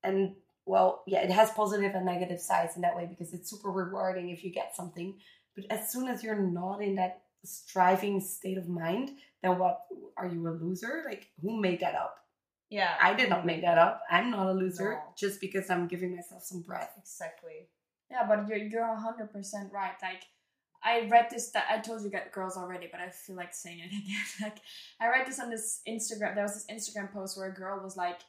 [0.05, 0.35] and
[0.67, 4.29] well yeah it has positive and negative sides in that way because it's super rewarding
[4.31, 5.15] if you get something
[5.57, 9.11] but as soon as you're not in that striving state of mind
[9.43, 9.81] then what
[10.17, 12.19] are you a loser like who made that up
[12.71, 15.01] yeah, i did not make that up i'm not a loser No.
[15.17, 17.69] just because i'm giving myself some breath exactly.
[18.11, 19.95] Yeah, but you're you're hundred percent right.
[20.03, 20.25] Like
[20.85, 23.81] I read this that I told you get girls already, but I feel like saying
[23.81, 24.25] it again.
[24.41, 24.59] like
[25.01, 26.35] I read this on this Instagram.
[26.35, 28.21] There was this Instagram post where a girl was like,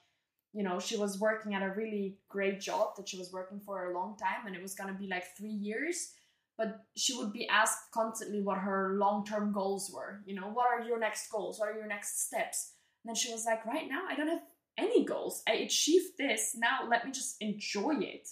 [0.53, 3.91] you know, she was working at a really great job that she was working for
[3.91, 6.11] a long time, and it was gonna be like three years.
[6.55, 10.21] But she would be asked constantly what her long term goals were.
[10.25, 11.59] You know, what are your next goals?
[11.59, 12.73] What are your next steps?
[13.03, 14.43] And then she was like, right now I don't have
[14.77, 15.41] any goals.
[15.47, 16.55] I achieved this.
[16.55, 18.27] Now let me just enjoy it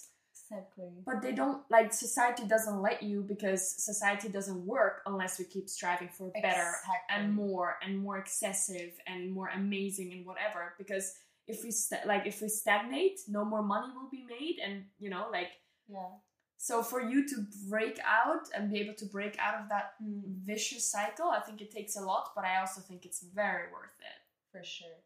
[0.52, 0.90] Exactly.
[1.06, 5.68] but they don't like society doesn't let you because society doesn't work unless we keep
[5.68, 6.72] striving for better
[7.10, 11.14] and more and more excessive and more amazing and whatever because
[11.46, 15.08] if we sta like if we stagnate no more money will be made and you
[15.10, 15.52] know like
[15.88, 16.12] Yeah.
[16.58, 17.36] so for you to
[17.68, 20.22] break out and be able to break out of that mm.
[20.44, 23.96] vicious cycle i think it takes a lot but i also think it's very worth
[24.12, 24.18] it
[24.52, 24.98] For sure.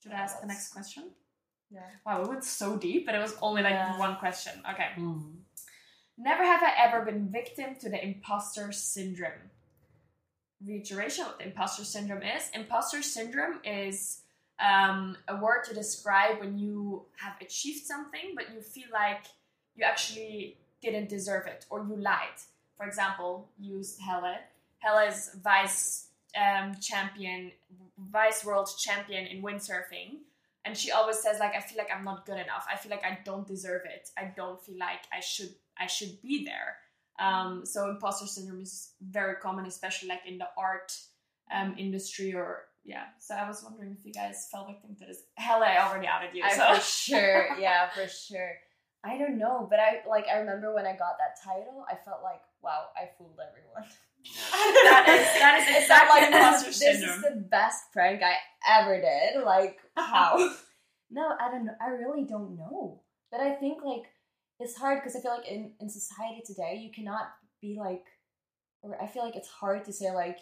[0.00, 1.04] should i ask the next question
[1.72, 1.80] Yeah.
[2.04, 3.98] wow we went so deep but it was only like Yeah.
[3.98, 4.90] one question okay
[6.18, 9.50] Never have I ever been victim to the imposter syndrome.
[10.64, 12.50] reiteration what the imposter syndrome is.
[12.54, 14.20] Imposter syndrome is
[14.60, 19.24] um, a word to describe when you have achieved something, but you feel like
[19.74, 22.38] you actually didn't deserve it or you lied.
[22.76, 24.36] For example, use Helle.
[24.78, 27.50] Helle is vice um, champion,
[27.98, 30.18] vice world champion in windsurfing.
[30.64, 32.66] And she always says like I feel like I'm not good enough.
[32.72, 34.08] I feel like I don't deserve it.
[34.16, 36.76] I don't feel like I should I should be there.
[37.18, 40.96] Um, so imposter syndrome is very common, especially like in the art
[41.52, 43.04] um, industry or yeah.
[43.18, 45.22] So I was wondering if you guys fell victim to this.
[45.36, 46.42] Hell, I already outed you.
[46.42, 46.74] I so.
[46.74, 48.52] for sure, yeah, for sure.
[49.04, 52.22] I don't know, but I like I remember when I got that title, I felt
[52.22, 53.90] like, wow, I fooled everyone.
[54.52, 57.16] that is that is exactly like imposter this, this syndrome.
[57.16, 58.36] is the best prank I
[58.68, 59.42] ever did.
[59.44, 60.14] Like uh-huh.
[60.14, 60.54] how?
[61.10, 61.74] no, I don't know.
[61.80, 63.02] I really don't know.
[63.30, 64.04] But I think like
[64.60, 67.28] it's hard because I feel like in in society today you cannot
[67.60, 68.04] be like,
[68.82, 70.38] or I feel like it's hard to say like,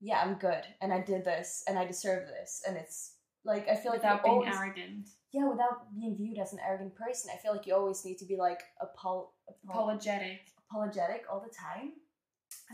[0.00, 3.76] yeah, I'm good and I did this and I deserve this and it's like I
[3.76, 7.30] feel like Without being always, arrogant, yeah, without being viewed as an arrogant person.
[7.34, 10.40] I feel like you always need to be like apol- apol- apologetic.
[10.70, 11.92] apologetic all the time.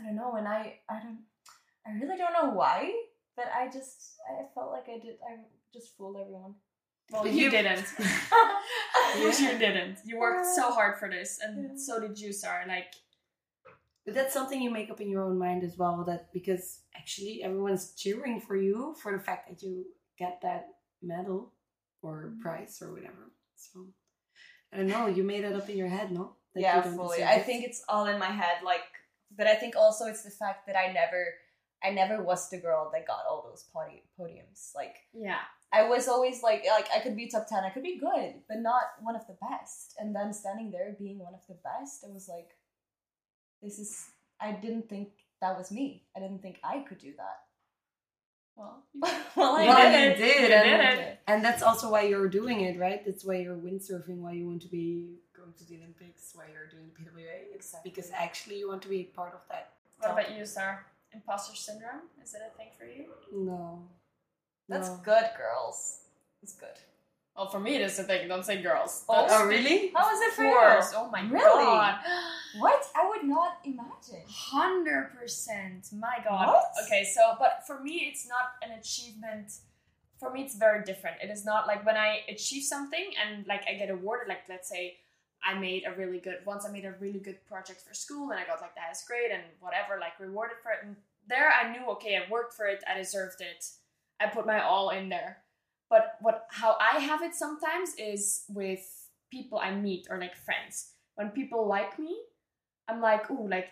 [0.01, 1.19] I don't know, and I I don't
[1.85, 2.91] I really don't know why,
[3.35, 5.37] but I just I felt like I did I
[5.73, 6.55] just fooled everyone.
[7.11, 7.85] Well, you, you- didn't.
[9.17, 9.97] you didn't.
[10.05, 12.65] You worked so hard for this, and so did you, Sarah.
[12.67, 12.93] Like,
[14.05, 16.03] But that's something you make up in your own mind as well.
[16.05, 19.85] That because actually everyone's cheering for you for the fact that you
[20.17, 20.67] get that
[21.01, 21.53] medal
[22.01, 22.41] or mm-hmm.
[22.41, 23.31] prize or whatever.
[23.55, 23.87] So
[24.73, 25.07] I don't know.
[25.07, 26.35] You made it up in your head, no?
[26.53, 27.23] That yeah, fully.
[27.23, 28.83] I think it's all in my head, like
[29.37, 31.25] but I think also it's the fact that I never
[31.83, 34.71] I never was the girl that got all those podi- podiums.
[34.75, 35.39] Like yeah,
[35.73, 38.59] I was always like like I could be top ten, I could be good, but
[38.59, 39.95] not one of the best.
[39.99, 42.49] And then standing there being one of the best, it was like
[43.61, 44.05] this is
[44.39, 45.09] I didn't think
[45.41, 46.03] that was me.
[46.15, 47.39] I didn't think I could do that.
[48.55, 49.01] well, you
[49.35, 50.27] well, I Well, did you it.
[50.27, 51.19] did, You and, did it.
[51.27, 53.03] and that's also why you're doing it, right?
[53.05, 55.15] That's why you're windsurfing, why you want to be
[55.51, 57.53] going to the Olympics, why you're doing the PWA.
[57.53, 57.91] It's Exactly.
[57.91, 59.73] because actually you want to be part of that.
[59.99, 60.79] What about you, Sarah?
[61.13, 62.01] Imposter syndrome?
[62.23, 63.05] Is it a thing for you?
[63.31, 63.87] No.
[64.69, 64.97] That's No.
[65.03, 66.01] good, girls.
[66.41, 66.77] It's good.
[67.35, 68.27] Well, for me, it is a thing.
[68.27, 69.05] Don't say girls.
[69.07, 69.89] Oh, That's- Oh, really?
[69.95, 70.91] How is it for course.
[70.91, 70.97] you?
[70.99, 71.65] Oh my Really?
[71.65, 71.99] god.
[72.59, 72.83] What?
[72.93, 74.23] I would not imagine.
[74.27, 75.87] Hundred percent.
[75.93, 76.47] My God.
[76.47, 76.65] What?
[76.83, 79.53] Okay, so but for me, it's not an achievement.
[80.19, 81.15] For me, it's very different.
[81.23, 84.27] It is not like when I achieve something and like I get awarded.
[84.27, 84.97] Like let's say
[85.43, 86.37] I made a really good.
[86.45, 89.07] Once I made a really good project for school and I got like the highest
[89.07, 90.79] grade and whatever, like rewarded for it.
[90.83, 90.95] And
[91.27, 92.83] there, I knew okay, I worked for it.
[92.87, 93.65] I deserved it.
[94.19, 95.37] I put my all in there.
[95.89, 98.85] But what how I have it sometimes is with
[99.31, 100.91] people I meet or like friends.
[101.15, 102.17] When people like me,
[102.87, 103.69] I'm like, ooh, like,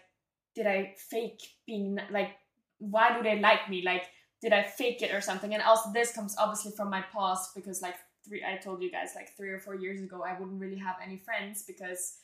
[0.56, 2.32] did I fake being like?
[2.80, 3.84] Why do they like me?
[3.86, 4.06] Like,
[4.42, 5.54] did I fake it or something?
[5.54, 7.96] And also, this comes obviously from my past because, like,
[8.30, 10.96] three, I told you guys, like, three or four years ago, I wouldn't really have
[11.04, 12.20] any friends because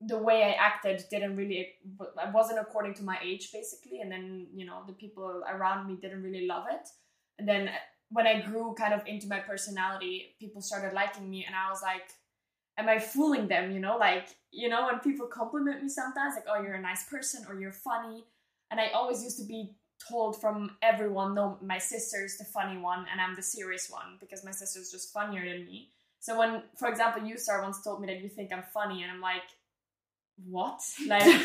[0.00, 1.72] the way I acted didn't really,
[2.22, 4.00] I wasn't according to my age, basically.
[4.00, 6.88] And then, you know, the people around me didn't really love it.
[7.40, 7.70] And then
[8.10, 11.82] when I grew kind of into my personality, people started liking me, and I was
[11.82, 12.10] like,
[12.78, 13.72] am I fooling them?
[13.72, 17.08] You know, like, you know, when people compliment me sometimes, like, oh, you're a nice
[17.08, 18.24] person or you're funny.
[18.70, 23.06] And I always used to be told from everyone, no, my sister's the funny one
[23.10, 25.90] and I'm the serious one because my sister's just funnier than me.
[26.20, 29.12] So when, for example, you, Star, once told me that you think I'm funny, and
[29.12, 29.44] I'm like,
[30.44, 30.80] what?
[31.06, 31.22] Like,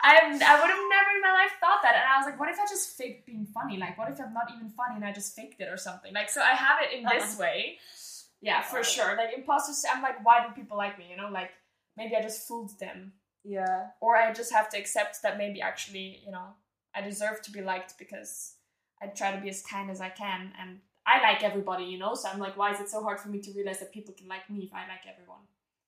[0.00, 1.94] I'm, I would have never in my life thought that.
[1.94, 3.76] And I was like, what if I just faked being funny?
[3.76, 6.12] Like, what if I'm not even funny and I just faked it or something?
[6.12, 7.18] Like, so I have it in uh-huh.
[7.18, 7.78] this way.
[8.40, 9.16] Yeah, for sure.
[9.16, 11.06] Like, imposters, I'm like, why do people like me?
[11.10, 11.50] You know, like,
[11.96, 13.12] maybe I just fooled them.
[13.44, 13.88] Yeah.
[14.00, 16.54] Or I just have to accept that maybe actually, you know,
[16.98, 18.54] I deserve to be liked because
[19.00, 20.52] I try to be as kind as I can.
[20.60, 22.14] And I like everybody, you know?
[22.14, 24.28] So I'm like, why is it so hard for me to realize that people can
[24.28, 25.44] like me if I like everyone?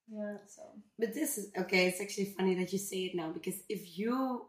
[0.09, 0.37] Yeah.
[0.47, 0.63] So.
[0.99, 1.87] But this is okay.
[1.87, 4.47] It's actually funny that you say it now because if you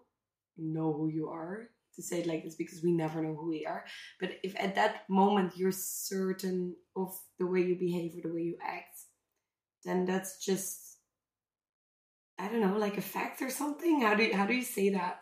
[0.57, 3.65] know who you are, to say it like this because we never know who we
[3.65, 3.83] are.
[4.19, 8.43] But if at that moment you're certain of the way you behave or the way
[8.43, 8.97] you act,
[9.83, 10.91] then that's just
[12.41, 14.01] I don't know, like a fact or something.
[14.01, 15.21] How do you, how do you say that?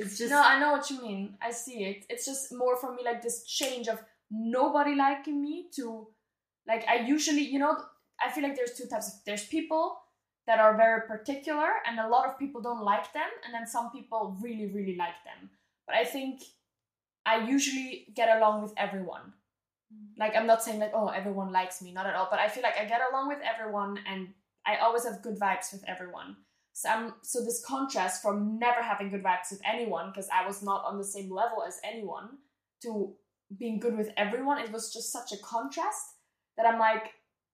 [0.00, 1.36] It's just No, I know what you mean.
[1.42, 2.06] I see it.
[2.08, 6.08] It's just more for me like this change of nobody liking me to
[6.66, 7.76] like I usually, you know,
[8.24, 9.98] I feel like there's two types of there's people
[10.46, 13.90] that are very particular and a lot of people don't like them and then some
[13.90, 15.50] people really really like them.
[15.86, 16.42] But I think
[17.26, 19.34] I usually get along with everyone.
[19.92, 20.18] Mm.
[20.18, 22.62] Like I'm not saying like oh everyone likes me, not at all, but I feel
[22.62, 24.28] like I get along with everyone and
[24.66, 26.36] I always have good vibes with everyone.
[26.80, 30.62] So I'm so this contrast from never having good vibes with anyone because I was
[30.62, 32.38] not on the same level as anyone
[32.82, 33.12] to
[33.58, 34.58] being good with everyone.
[34.58, 36.14] It was just such a contrast
[36.56, 37.04] that I'm like,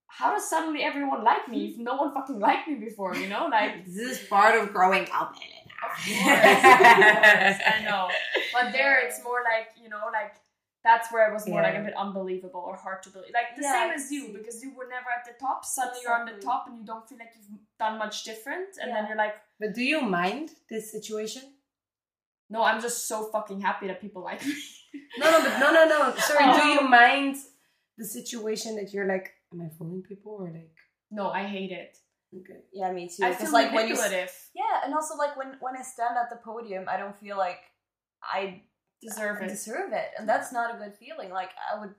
[0.07, 3.17] how does suddenly everyone like me if no one fucking liked me before?
[3.17, 6.23] You know, like This is part of growing up, Of Elena.
[6.23, 8.09] course, of course, I know.
[8.53, 10.35] But there, it's more like you know, like
[10.89, 13.33] that's where it was more like a bit unbelievable or hard to believe.
[13.41, 15.59] Like the Yeah, same as you, because you were never at the top.
[15.65, 18.69] Suddenly you're on the top, and you don't feel like you've done much different.
[18.81, 21.43] And then you're like, But do you mind this situation?
[22.55, 24.55] no, I'm just so fucking happy that people like me.
[25.19, 26.01] No, no, but no, no, no.
[26.31, 26.45] Sorry.
[26.61, 27.35] Do you um, mind
[27.99, 30.71] the situation that you're like, am I fooling people or like?
[31.11, 31.93] no, I hate it.
[32.39, 32.61] Okay.
[32.73, 33.25] Yeah, me too.
[33.25, 34.33] I Because feel like when you manipulative.
[34.55, 37.61] yeah, and also like when when I stand at the podium, I don't feel like
[38.23, 38.63] I
[39.03, 39.49] deserve it.
[39.49, 41.31] deserve it, and that's not a good feeling.
[41.31, 41.95] Like I would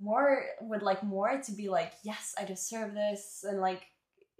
[0.00, 3.82] more would like more to be like, yes, I deserve this, and like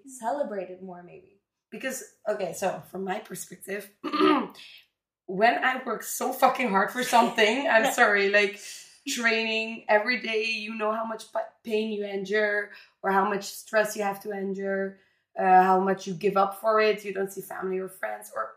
[0.06, 1.40] celebrate it more maybe.
[1.70, 3.90] Because okay, so from my perspective,
[5.26, 8.60] when I work so fucking hard for something, I'm sorry, like
[9.06, 11.24] training every day, you know how much
[11.64, 12.70] pain you endure
[13.02, 14.98] or how much stress you have to endure,
[15.38, 17.04] uh, how much you give up for it.
[17.04, 18.52] You don't see family or friends, or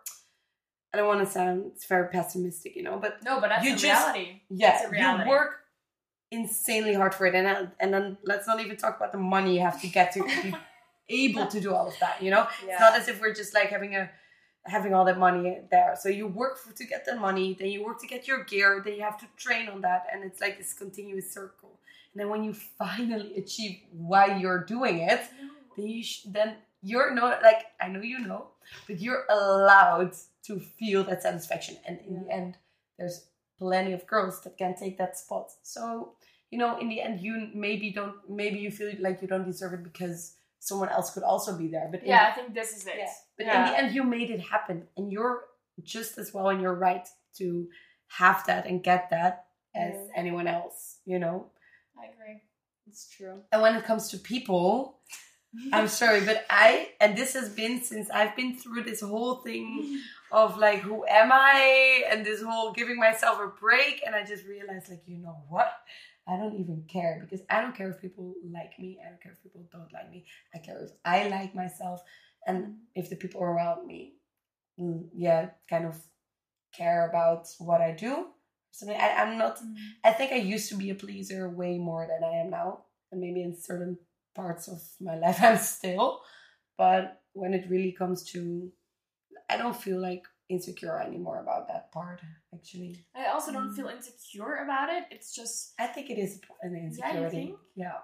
[0.94, 3.72] I don't want to sound it's very pessimistic, you know, but no, but that's You
[3.74, 4.42] a just- reality.
[4.50, 5.24] yeah, reality.
[5.24, 5.52] you work
[6.32, 9.56] insanely hard for it, and then- and then let's not even talk about the money
[9.56, 10.54] you have to get to be
[11.10, 12.22] able to do all of that.
[12.22, 14.10] You know, it's not as if we're just like having a
[14.66, 15.96] having all that money there.
[16.00, 18.80] So you work for, to get that money, then you work to get your gear,
[18.86, 21.80] then you have to train on that, and it's like this continuous circle.
[22.14, 25.22] And then when you finally achieve why you're doing it,
[25.76, 28.48] then you sh- then you're not like I know you know,
[28.88, 30.14] but you're allowed
[30.48, 31.78] to feel that satisfaction.
[31.88, 32.58] And in the end,
[32.98, 33.26] there's
[33.58, 35.52] plenty of girls that can take that spot.
[35.62, 36.14] So
[36.50, 39.72] you know, in the end, you maybe don't, maybe you feel like you don't deserve
[39.74, 41.88] it because someone else could also be there.
[41.90, 42.96] But Yeah, I think this is it.
[42.98, 43.14] yeah.
[43.38, 43.66] But Yeah.
[43.66, 45.46] in the end, you made it happen, and you're
[45.82, 47.70] just as well in your right to
[48.20, 50.08] have that and get that as Yeah.
[50.14, 50.98] anyone else.
[51.06, 51.50] You know.
[51.98, 52.42] I agree.
[52.86, 53.44] It's true.
[53.54, 55.00] And when it comes to people,
[55.74, 60.00] I'm sorry, but I and this has been since I've been through this whole thing
[60.32, 62.04] of like, who am I?
[62.10, 65.72] And this whole giving myself a break, and I just realized, like, you know what?
[66.28, 69.00] I don't even care because I don't care if people like me.
[69.06, 70.26] I don't care if people don't like me.
[70.56, 72.02] I care if I like myself
[72.48, 74.14] and if the people around me,
[74.80, 75.98] mm, yeah, kind of
[76.74, 78.28] care about what I do.
[78.72, 79.60] Something I, I'm not.
[80.04, 83.20] I think I used to be a pleaser way more than I am now, and
[83.20, 83.98] maybe in certain
[84.36, 86.22] parts of my life I'm still.
[86.78, 88.72] But when it really comes to,
[89.50, 92.22] I don't feel like insecure anymore about that part.
[92.54, 93.76] Actually, I also don't mm.
[93.76, 95.06] feel insecure about it.
[95.12, 97.38] It's just I think it is an insecurity.
[97.38, 97.56] think?
[97.76, 98.00] Yeah.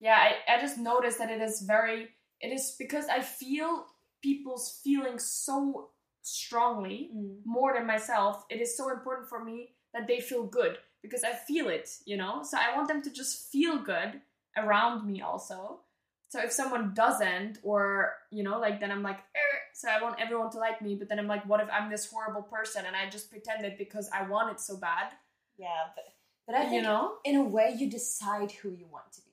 [0.00, 2.08] yeah, I, I just noticed that it is very
[2.40, 3.86] it is because I feel
[4.22, 5.90] people's feelings so
[6.22, 7.36] strongly mm.
[7.44, 8.44] more than myself.
[8.50, 12.16] It is so important for me that they feel good because I feel it, you
[12.16, 12.42] know?
[12.42, 14.20] So I want them to just feel good
[14.64, 15.80] around me also.
[16.28, 20.20] So if someone doesn't, or you know, like then I'm like, "Er," so I want
[20.20, 22.94] everyone to like me, but then I'm like, what if I'm this horrible person and
[22.94, 25.12] I just pretend it because I want it so bad?
[25.56, 26.04] Yeah, but
[26.46, 29.30] but I think you know, in a way you decide who you want to be.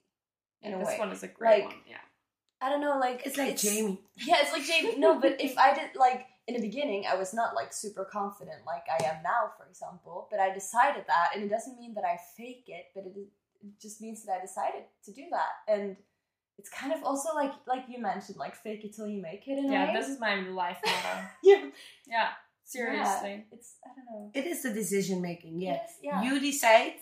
[0.67, 1.75] In a this way, one is a great Like, one.
[1.89, 1.97] Yeah.
[2.61, 4.01] I don't know, like It's like Jamie.
[4.15, 4.97] Yeah, it's like Jamie.
[4.97, 8.59] No, but if I did like in the beginning, I was not like super confident
[8.65, 10.27] like I am now, for example.
[10.31, 13.13] But I decided that, and it doesn't mean that I fake it, but it,
[13.65, 15.97] it just means that I decided to do that, and
[16.57, 19.57] it's kind of also like like you mentioned, like fake it till you make it.
[19.57, 19.93] In a Yeah, way.
[19.99, 21.27] this is my life motto.
[21.43, 21.65] yeah,
[22.07, 22.29] yeah,
[22.63, 23.45] seriously.
[23.49, 24.31] Yeah, it's I don't know.
[24.33, 25.59] It is the decision making.
[25.61, 25.73] Yeah.
[25.73, 26.23] Yes, yeah.
[26.23, 26.93] You decide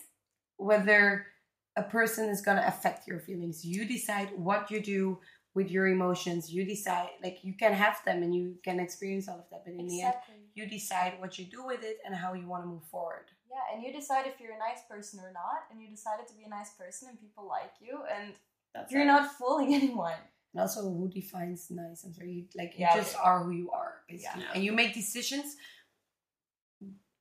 [0.58, 1.28] whether
[1.76, 3.66] a person is going to affect your feelings.
[3.66, 5.20] You decide what you do
[5.56, 6.52] with your emotions.
[6.52, 9.64] You decide, like, you can have them and you can experience all of that.
[9.66, 10.14] But in the end,
[10.56, 13.26] you decide what you do with it and how you want to move forward.
[13.54, 16.34] Yeah, and you decide if you're a nice person or not, and you decided to
[16.34, 18.34] be a nice person, and people like you, and
[18.74, 19.06] That's you're it.
[19.16, 20.18] not fooling anyone.
[20.54, 22.96] And also, who defines nice and very, like, you Yeah.
[22.96, 24.42] just are who you are, basically.
[24.42, 24.54] Yeah.
[24.56, 25.56] And you make decisions.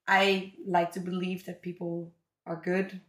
[0.08, 2.12] I like to believe that people
[2.46, 3.00] are good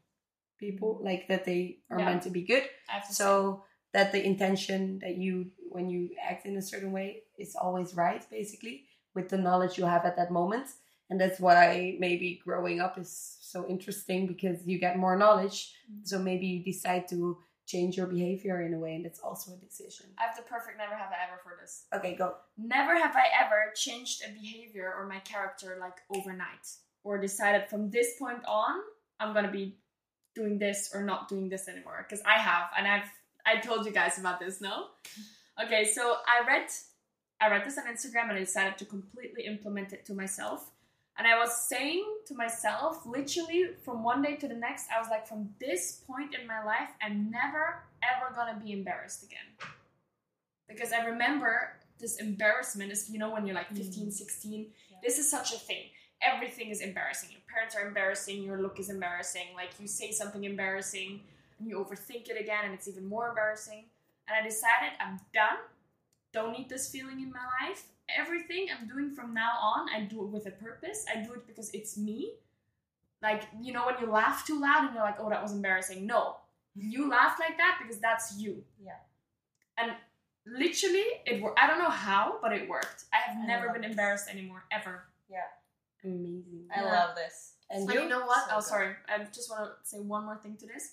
[0.60, 1.06] people, mm-hmm.
[1.06, 2.06] like, that they are Yeah.
[2.06, 2.64] meant to be good.
[2.90, 3.64] I have to so
[3.94, 8.24] that the intention that you when you act in a certain way is always right
[8.30, 10.68] basically with the knowledge you have at that moment
[11.14, 15.72] and that's why maybe growing up is so interesting because you get more knowledge.
[15.86, 16.06] Mm-hmm.
[16.06, 17.38] So maybe you decide to
[17.68, 20.08] change your behavior in a way and that's also a decision.
[20.18, 21.86] I have the perfect never have I ever for this.
[21.94, 22.34] okay go.
[22.58, 26.66] Never have I ever changed a behavior or my character like overnight
[27.04, 28.80] or decided from this point on
[29.20, 29.78] I'm gonna be
[30.34, 32.08] doing this or not doing this anymore.
[32.10, 33.12] Because I have and I've
[33.46, 34.88] I told you guys about this no?
[35.64, 36.70] Okay so I read
[37.40, 40.72] I read this on Instagram and I decided to completely implement it to myself.
[41.18, 45.10] And I was saying to myself, literally from one day to the next, I was
[45.10, 49.70] like, from this point in my life, I'm never ever gonna be embarrassed again.
[50.68, 53.78] Because I remember this embarrassment is, you know, when you're like mm.
[53.78, 54.68] 15, 16,
[55.04, 55.84] this is such a thing.
[56.22, 57.30] Everything is embarrassing.
[57.32, 61.22] Your parents are embarrassing, your look is embarrassing, like you say something embarrassing
[61.60, 63.86] and you overthink it again and it's even more embarrassing.
[64.28, 65.60] And I decided I'm done.
[66.34, 67.84] Don't need this feeling in my life.
[68.18, 71.06] Everything I'm doing from now on, I do it with a purpose.
[71.14, 72.34] I do it because it's me.
[73.22, 76.06] Like, you know, when you laugh too loud and you're like, oh, that was embarrassing.
[76.06, 76.36] No,
[76.76, 78.64] you laugh like that because that's you.
[78.84, 78.92] Yeah.
[79.78, 79.94] And
[80.46, 81.58] literally, it worked.
[81.60, 83.06] I don't know how, but it worked.
[83.14, 83.92] I have I never love been this.
[83.92, 85.04] embarrassed anymore, ever.
[85.30, 85.38] Yeah.
[86.04, 86.66] Amazing.
[86.76, 86.92] I Yeah.
[86.92, 87.54] love this.
[87.70, 88.02] And But you?
[88.04, 88.46] you know what?
[88.50, 88.66] So oh, good.
[88.66, 88.96] sorry.
[89.08, 90.92] I just want to say one more thing to this.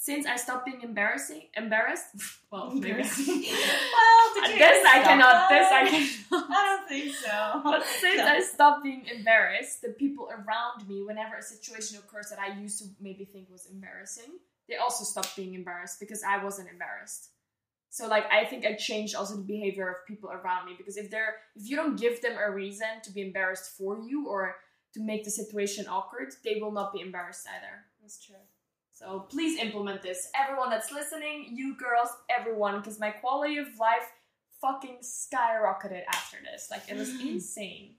[0.00, 2.06] Since I stopped being embarrassing, embarrassed.
[2.50, 2.86] Well, maybe.
[2.88, 5.48] well, uh, this did you I stop cannot.
[5.50, 6.50] This I cannot.
[6.50, 7.60] I don't think so.
[7.62, 12.38] But since I stopped being embarrassed, the people around me, whenever a situation occurs that
[12.38, 16.70] I used to maybe think was embarrassing, they also stopped being embarrassed because I wasn't
[16.70, 17.32] embarrassed.
[17.90, 21.10] So like I think I changed also the behavior of people around me because if
[21.10, 24.56] they're if you don't give them a reason to be embarrassed for you or
[24.94, 27.84] to make the situation awkward, they will not be embarrassed either.
[28.00, 28.36] That's true.
[28.98, 30.28] So please implement this.
[30.34, 34.10] Everyone that's listening, you girls, everyone, because my quality of life
[34.60, 36.68] fucking skyrocketed after this.
[36.68, 37.94] Like it was insane.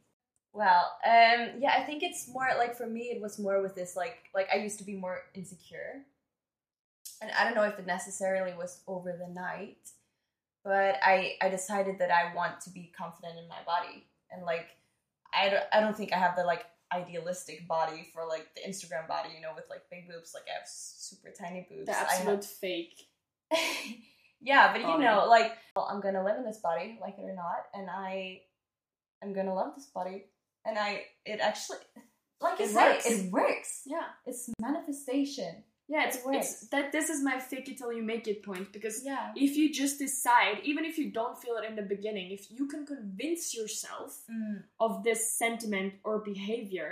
[0.51, 3.95] Well, um, yeah, I think it's more like for me, it was more with this
[3.95, 6.03] like like I used to be more insecure,
[7.21, 9.77] and I don't know if it necessarily was over the night,
[10.65, 14.67] but I I decided that I want to be confident in my body, and like
[15.33, 19.07] I don't, I don't think I have the like idealistic body for like the Instagram
[19.07, 20.31] body, you know, with like big boobs.
[20.33, 21.85] Like I have super tiny boobs.
[21.85, 22.95] The I have- absolute fake.
[24.41, 25.03] yeah, but you Body.
[25.03, 28.41] know, like well, I'm gonna live in this body, like it or not, and I
[29.23, 30.25] am gonna love this body,
[30.65, 31.79] and I it actually,
[32.41, 33.05] like you It say, works.
[33.05, 33.81] it works.
[33.85, 34.03] Yeah.
[34.25, 35.63] It's manifestation.
[35.89, 38.71] Yeah, it's, It it's that this is my fake it till you make it point
[38.71, 39.33] because Yeah.
[39.35, 42.67] if you just decide, even if you don't feel it in the beginning, if you
[42.67, 44.63] can convince yourself Mm.
[44.79, 46.91] of this sentiment or behavior,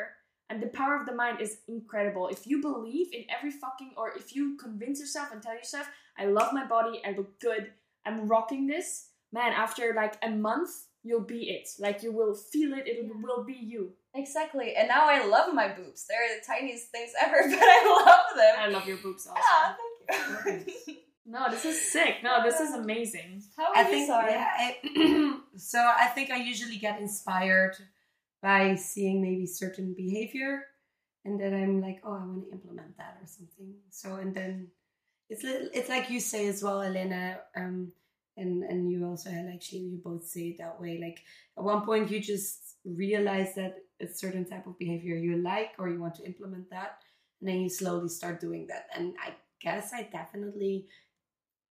[0.49, 2.27] and the power of the mind is incredible.
[2.29, 5.87] If you believe in every fucking, or if you convince yourself and tell yourself,
[6.17, 7.63] I love my body, I look good,
[8.05, 10.71] I'm rocking this, man, after like a month,
[11.03, 11.69] you'll be it.
[11.79, 13.93] Like you will feel it, it will be you.
[14.17, 14.75] Exactly.
[14.75, 16.05] And now I love my boobs.
[16.07, 18.55] They're the tiniest things ever, but I love them.
[18.59, 19.41] I love your boobs also.
[19.43, 19.75] Ah,
[20.45, 20.95] thank you.
[21.29, 22.23] No, this is sick.
[22.23, 23.43] No, this is amazing.
[23.57, 24.31] How are I you, think Sarah?
[24.31, 27.75] yeah, I, so I think I usually get inspired
[28.41, 30.63] by seeing maybe certain behavior
[31.25, 33.73] and then I'm like, oh, I want to implement that or something.
[33.89, 34.67] So and then
[35.29, 37.91] it's li- it's like you say as well, Elena, um,
[38.37, 40.97] and and you also had actually you both say it that way.
[41.01, 41.19] Like
[41.57, 45.89] at one point you just realize that a certain type of behavior you like or
[45.89, 46.99] you want to implement that,
[47.39, 48.87] and then you slowly start doing that.
[48.95, 50.87] And I guess I definitely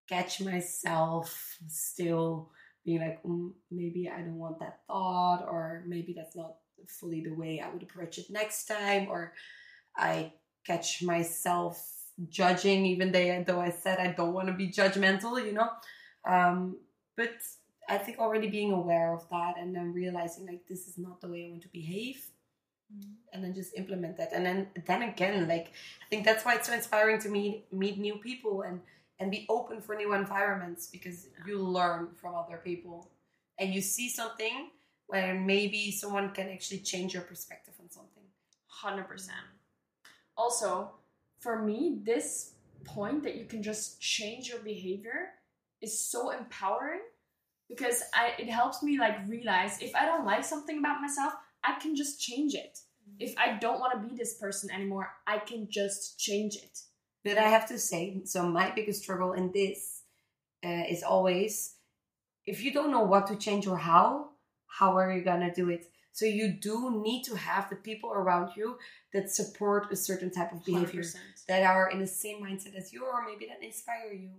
[0.08, 2.50] catch myself still
[2.84, 6.54] being like, mm, maybe I don't want that thought, or maybe that's not
[6.88, 9.32] fully the way I would approach it next time, or
[9.96, 10.32] I
[10.64, 11.84] catch myself
[12.28, 15.70] judging, even though, I said I don't want to be judgmental, you know.
[16.28, 16.78] Um,
[17.16, 17.30] but
[17.88, 21.28] I think already being aware of that and then realizing like this is not the
[21.28, 22.26] way I want to behave,
[22.92, 23.12] mm-hmm.
[23.32, 24.32] and then just implement that.
[24.32, 27.98] And then then again, like I think that's why it's so inspiring to meet meet
[27.98, 28.80] new people and
[29.18, 33.10] and be open for new environments because you learn from other people
[33.58, 34.70] and you see something
[35.06, 38.24] where maybe someone can actually change your perspective on something.
[38.66, 39.46] Hundred percent.
[40.36, 40.90] Also,
[41.38, 42.52] for me, this
[42.84, 45.30] point that you can just change your behavior
[45.80, 47.00] is so empowering
[47.68, 51.32] because I it helps me like realize if I don't like something about myself,
[51.64, 52.78] I can just change it.
[53.18, 56.80] If I don't want to be this person anymore, I can just change it.
[57.24, 60.02] But I have to say, so my biggest struggle in this
[60.64, 61.74] uh, is always
[62.46, 64.30] if you don't know what to change or how,
[64.66, 65.86] how are you gonna do it?
[66.12, 68.78] So you do need to have the people around you
[69.12, 71.02] that support a certain type of behavior.
[71.02, 71.16] 100%.
[71.48, 74.30] that are in the same mindset as you or maybe that inspire you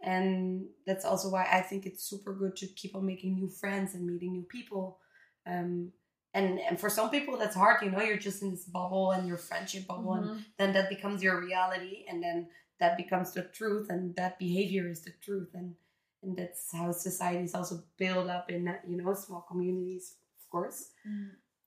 [0.00, 3.94] and that's also why i think it's super good to keep on making new friends
[3.94, 4.98] and meeting new people.
[5.46, 5.92] Um,
[6.34, 9.26] and and for some people that's hard you know you're just in this bubble and
[9.26, 10.44] your friendship bubble and Mhm.
[10.58, 12.48] then that becomes your reality and then
[12.80, 15.50] that becomes the truth and that behavior is the truth.
[15.54, 15.74] And
[16.22, 20.90] and that's how society is also built up in you know small communities of course.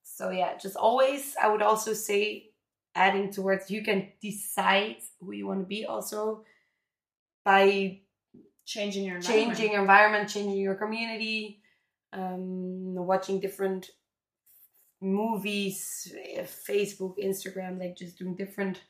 [0.04, 2.52] So yeah just always i would also say
[2.96, 6.44] adding towards you can decide who you want to be also
[7.44, 8.00] by
[8.66, 9.58] Changing your environment.
[9.58, 11.62] changing your environment changing your community
[12.14, 13.90] um, watching different
[15.02, 18.82] movies, eh, Facebook, Instagram, like just doing different,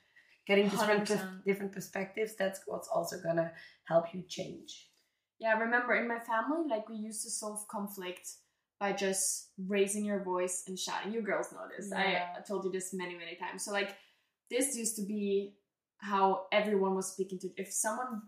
[0.47, 1.43] getting different pers- 100%.
[1.45, 2.35] different perspectives.
[2.35, 3.51] That's what's also gonna
[3.85, 4.89] help you change.
[5.39, 8.29] Yeah, I remember in my family, like we used to solve conflict
[8.79, 11.13] by just raising your voice and shouting.
[11.13, 11.89] You girls know this.
[11.91, 12.27] Yeah.
[12.37, 13.63] I told you this many, many times.
[13.63, 13.95] So like
[14.49, 15.53] this used to be
[15.99, 17.49] how everyone was speaking to.
[17.57, 18.23] If someone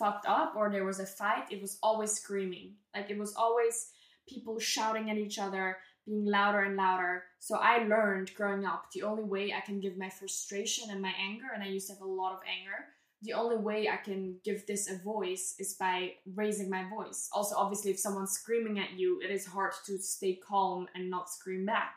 [0.00, 2.72] fucked up or there was a fight, it was always screaming.
[2.96, 3.90] Like it was always
[4.26, 5.76] people shouting at each other,
[6.06, 7.24] being louder and louder.
[7.38, 11.12] So I learned growing up the only way I can give my frustration and my
[11.20, 12.86] anger, and I used to have a lot of anger.
[13.22, 17.28] The only way I can give this a voice is by raising my voice.
[17.34, 21.28] Also, obviously, if someone's screaming at you, it is hard to stay calm and not
[21.28, 21.96] scream back.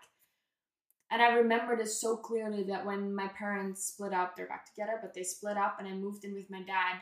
[1.10, 5.00] And I remember this so clearly that when my parents split up, they're back together,
[5.02, 7.02] but they split up and I moved in with my dad.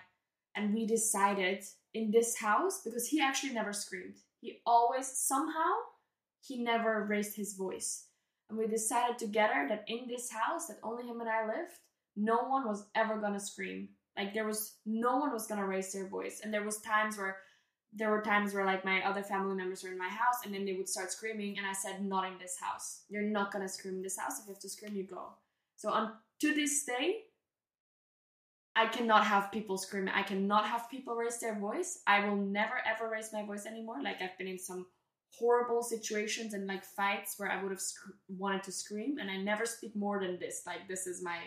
[0.56, 4.16] And we decided in this house, because he actually never screamed.
[4.40, 5.74] He always, somehow,
[6.42, 8.06] he never raised his voice.
[8.50, 11.72] And we decided together that in this house, that only him and I lived,
[12.16, 13.90] no one was ever gonna scream.
[14.18, 16.42] Like there was no one was gonna raise their voice.
[16.44, 17.38] And there was times where
[17.94, 20.66] there were times where like my other family members were in my house and then
[20.66, 23.04] they would start screaming and I said, Not in this house.
[23.10, 24.40] You're not gonna scream in this house.
[24.40, 25.30] If you have to scream, you go.
[25.76, 27.22] So on to this day,
[28.76, 30.14] I cannot have people screaming.
[30.16, 32.00] I cannot have people raise their voice.
[32.08, 34.02] I will never ever raise my voice anymore.
[34.02, 34.86] Like I've been in some
[35.38, 39.38] horrible situations and like fights where I would have sc- wanted to scream, and I
[39.38, 40.64] never speak more than this.
[40.66, 41.40] Like this is my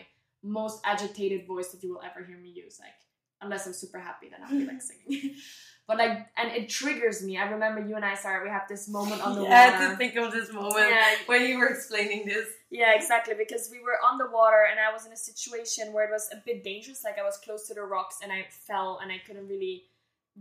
[0.43, 2.79] most agitated voice that you will ever hear me use.
[2.79, 2.93] Like
[3.41, 5.35] unless I'm super happy, then I'll be like singing.
[5.87, 7.37] but like, and it triggers me.
[7.37, 9.89] I remember you and I, Sarah, we have this moment on the Yeah, I had
[9.91, 11.15] to think of this moment Yeah.
[11.27, 12.47] when you were explaining this.
[12.71, 13.35] Yeah, exactly.
[13.37, 16.27] Because we were on the water and I was in a situation where it was
[16.33, 17.03] a bit dangerous.
[17.03, 19.83] Like I was close to the rocks and I fell and I couldn't really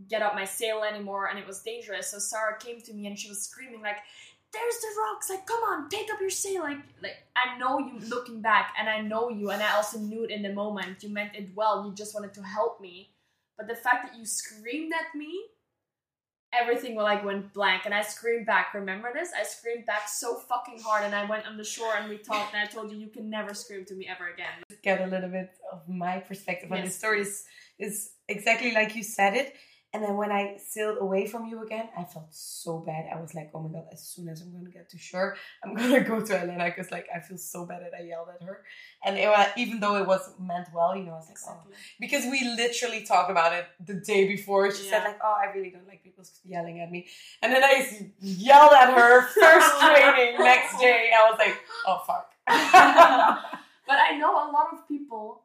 [0.09, 2.11] get up my sail anymore and it was dangerous.
[2.11, 3.99] So Sarah came to me and she was screaming like,
[4.53, 5.29] "There's the rocks!
[5.31, 8.89] Like, come on, take up your sail!" Like, like I know you looking back and
[8.89, 11.03] I know you and I also knew it in the moment.
[11.03, 11.85] You meant it well.
[11.87, 13.11] You just wanted to help me.
[13.57, 15.33] But the fact that you screamed at me
[16.55, 18.75] everything like went blank and I screamed back.
[18.75, 19.31] Remember this?
[19.39, 22.55] I screamed back so fucking hard and I went on the shore and we talked
[22.55, 24.63] and I told you you can never scream to me ever again.
[24.83, 27.45] Get a little bit of my perspective on Yes, this story is,
[27.79, 29.55] is exactly like you said it.
[29.95, 33.05] And then when I sailed away from you again, I felt so bad.
[33.15, 35.73] I was like, oh my god, as soon as I'm gonna get to shore, I'm
[35.77, 38.65] gonna go to Elena because like I feel so bad that I yelled at her.
[39.05, 41.71] And it even though it was meant well, you know, I was like, oh,
[42.01, 44.69] because we literally talked about it the day before.
[44.73, 47.07] She said like, "Oh, I really don't like people yelling at me,"
[47.41, 51.11] and then I yelled at her first training next day.
[51.15, 55.45] I was like, "Oh fuck." but I know a lot of people,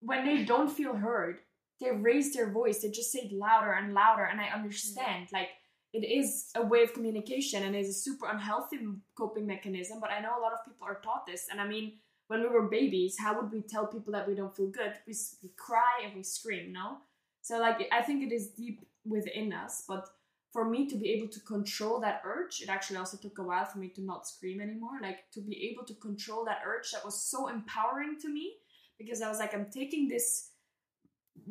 [0.00, 1.38] when they don't feel heard,
[1.80, 2.80] they raise their voice.
[2.80, 4.24] They just say it louder and louder.
[4.24, 5.32] And I understand, mm.
[5.32, 5.48] like,
[5.92, 8.78] it is a way of communication and it's a super unhealthy
[9.16, 10.00] coping mechanism.
[10.00, 11.46] But I know a lot of people are taught this.
[11.50, 11.94] And I mean,
[12.26, 14.92] when we were babies, how would we tell people that we don't feel good?
[15.06, 16.98] We, we cry and we scream, no?
[17.40, 19.84] So, like, I think it is deep within us.
[19.88, 20.08] But
[20.52, 23.64] for me to be able to control that urge, it actually also took a while
[23.64, 24.98] for me to not scream anymore.
[25.00, 28.54] Like to be able to control that urge, that was so empowering to me
[28.98, 30.47] because I was like, I'm taking this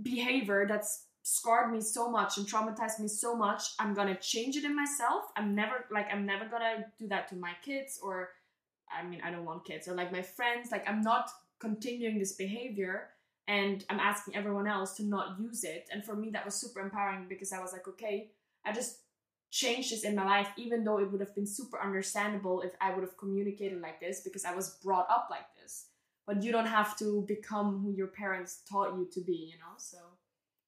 [0.02, 3.62] behavior that's scarred me so much and traumatized me so much.
[3.80, 5.26] I'm gonna change it in myself.
[5.36, 8.30] I'm never like I'm never gonna do that to my kids or
[8.90, 10.72] I mean I don't want kids or like my friends.
[10.72, 11.30] Like I'm not
[11.60, 13.10] continuing this behavior
[13.48, 15.90] and I'm asking everyone else to not use it.
[15.92, 18.32] And for me that was super empowering because I was like, okay,
[18.66, 19.00] I just
[19.52, 22.94] changed this in my life, even though it would have been super understandable if I
[22.94, 25.87] would have communicated like this because I was brought up like this.
[26.28, 29.76] But you don't have to become who your parents taught you to be, you know?
[29.78, 29.98] So,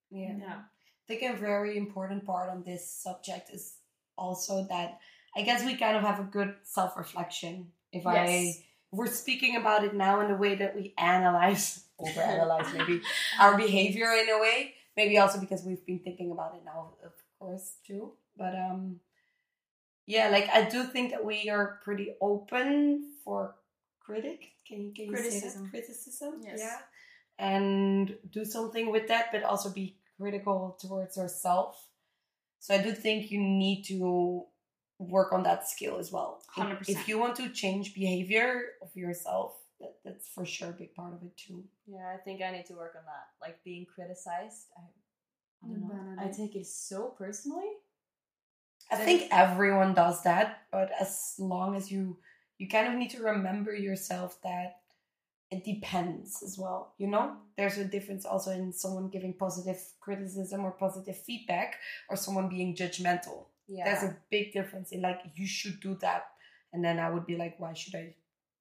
[0.10, 0.36] Yeah.
[0.40, 0.60] yeah.
[0.64, 3.76] I think a very important part on this subject is
[4.18, 5.00] also that
[5.36, 7.72] I guess we kind of have a good self reflection.
[7.92, 8.58] If I Yes.
[8.92, 13.02] if we're speaking about it now in the way that we analyze, overanalyze maybe
[13.40, 14.76] our behavior in a way.
[14.98, 18.14] Maybe also because we've been thinking about it now, of course, too.
[18.36, 19.00] But um,
[20.06, 23.56] yeah, like I do think that we are pretty open for
[24.10, 24.40] critic.
[24.68, 25.64] Can you can you say Criticism.
[25.64, 25.70] that?
[25.72, 26.34] criticism?
[26.44, 26.60] Yes.
[26.66, 26.80] Yeah,
[27.38, 31.74] and do something with that, but also be critical towards yourself.
[32.60, 34.46] So I do think you need to
[35.00, 36.42] work on that skill as well.
[36.58, 36.90] If- 100%.
[36.90, 38.50] If you want to change behavior
[38.82, 39.50] of yourself,
[39.80, 41.64] that, that's for sure a big part of it too.
[41.88, 43.28] Yeah, I think I need to work on that.
[43.42, 44.68] Like being criticized.
[44.78, 44.82] I,
[45.64, 45.94] I don't know.
[46.18, 47.72] bad I take it so personally.
[48.92, 52.18] I think everyone does that, but as long as you
[52.60, 54.82] you kind of need to remember yourself that
[55.50, 56.94] it depends as well.
[57.00, 61.78] You know, there's a difference also in someone giving positive criticism or positive feedback,
[62.10, 63.46] or someone being judgmental.
[63.68, 63.86] Yeah.
[63.86, 66.28] There's a big difference in like you should do that,
[66.72, 68.14] and then I would be like, why should I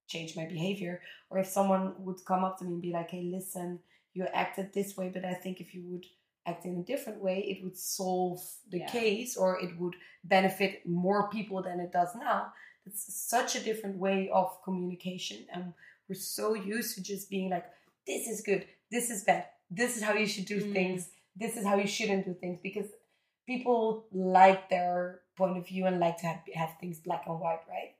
[0.06, 1.02] change my behavior?
[1.28, 3.80] Or if someone would come up to me and be like, hey, listen,
[4.14, 6.06] you acted this way, but I think if you would
[6.46, 8.40] act in a different way, it would solve
[8.70, 8.86] the Yeah.
[8.86, 12.52] case or it would benefit more people than it does now.
[12.88, 15.74] It's such a different way of communication, and
[16.08, 17.66] we're so used to just being like,
[18.06, 20.72] this is good, this is bad, this is how you should do Mm.
[20.72, 22.88] things, this is how you shouldn't do things, because
[23.46, 27.64] people like their point of view and like to have, have things black and white,
[27.68, 27.92] right?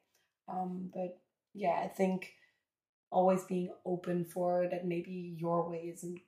[0.48, 1.20] Um, but
[1.54, 2.32] yeah, I think
[3.10, 6.20] always being open for that maybe your way isn't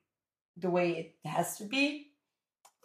[0.56, 2.12] the way it has to be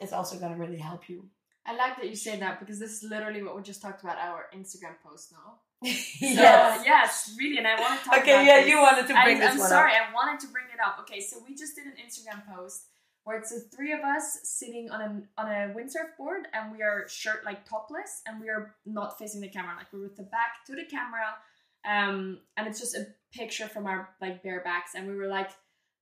[0.01, 1.29] is also going to really help you.
[1.65, 4.17] I like that you say that because this is literally what we just talked about
[4.17, 5.59] our Instagram post now.
[5.85, 6.81] So, yes.
[6.85, 8.69] yes, really, and I want to talk Okay, yeah, this.
[8.69, 10.09] you wanted to bring I, this I'm one sorry, up.
[10.09, 10.97] I wanted to bring it up.
[11.01, 12.85] Okay, so we just did an Instagram post
[13.25, 16.81] where it's the three of us sitting on a on a windsurf board and we
[16.83, 20.23] are shirt like topless and we are not facing the camera, like we're with the
[20.23, 21.35] back to the camera.
[21.87, 25.51] Um, and it's just a picture from our like bare backs, and we were like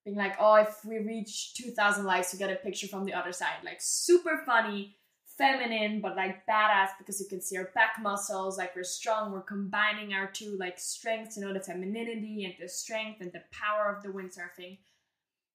[0.05, 3.13] being like, oh, if we reach two thousand likes, we get a picture from the
[3.13, 4.95] other side, like super funny,
[5.38, 9.32] feminine, but like badass because you can see our back muscles, like we're strong.
[9.32, 13.44] We're combining our two like strengths, you know, the femininity and the strength and the
[13.52, 14.78] power of the windsurfing.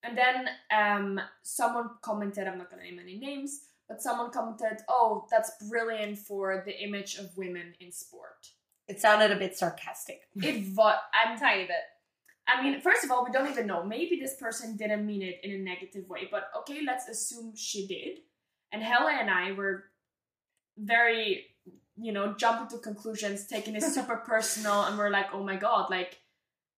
[0.03, 5.27] And then um, someone commented, I'm not gonna name any names, but someone commented, oh,
[5.31, 8.49] that's brilliant for the image of women in sport.
[8.87, 10.21] It sounded a bit sarcastic.
[10.43, 11.77] It va- I'm tiny bit.
[12.47, 13.85] I mean, first of all, we don't even know.
[13.85, 17.87] Maybe this person didn't mean it in a negative way, but okay, let's assume she
[17.87, 18.21] did.
[18.73, 19.85] And Helle and I were
[20.77, 21.47] very,
[21.97, 25.91] you know, jumping to conclusions, taking it super personal, and we're like, oh my god,
[25.91, 26.19] like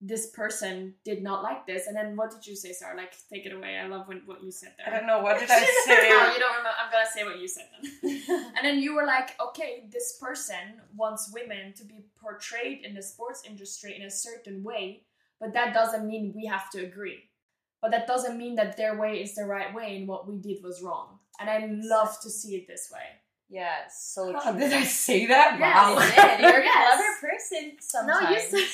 [0.03, 1.85] this person did not like this.
[1.85, 2.97] And then what did you say, Sarah?
[2.97, 3.77] Like, take it away.
[3.77, 4.91] I love when, what you said there.
[4.91, 6.07] I don't know, what did I say?
[6.07, 6.69] you don't remember?
[6.83, 8.21] I'm gonna say what you said then.
[8.57, 13.03] and then you were like, okay, this person wants women to be portrayed in the
[13.03, 15.03] sports industry in a certain way,
[15.39, 17.29] but that doesn't mean we have to agree.
[17.79, 20.63] But that doesn't mean that their way is the right way and what we did
[20.63, 21.19] was wrong.
[21.41, 23.01] And I love to see it this way.
[23.49, 24.59] Yeah, it's so Oh, true.
[24.59, 25.57] did I say that?
[25.59, 25.93] Yes, wow.
[25.99, 26.39] You did.
[26.39, 26.95] You're a Yes.
[26.95, 28.21] clever person sometimes.
[28.23, 28.67] No, you said.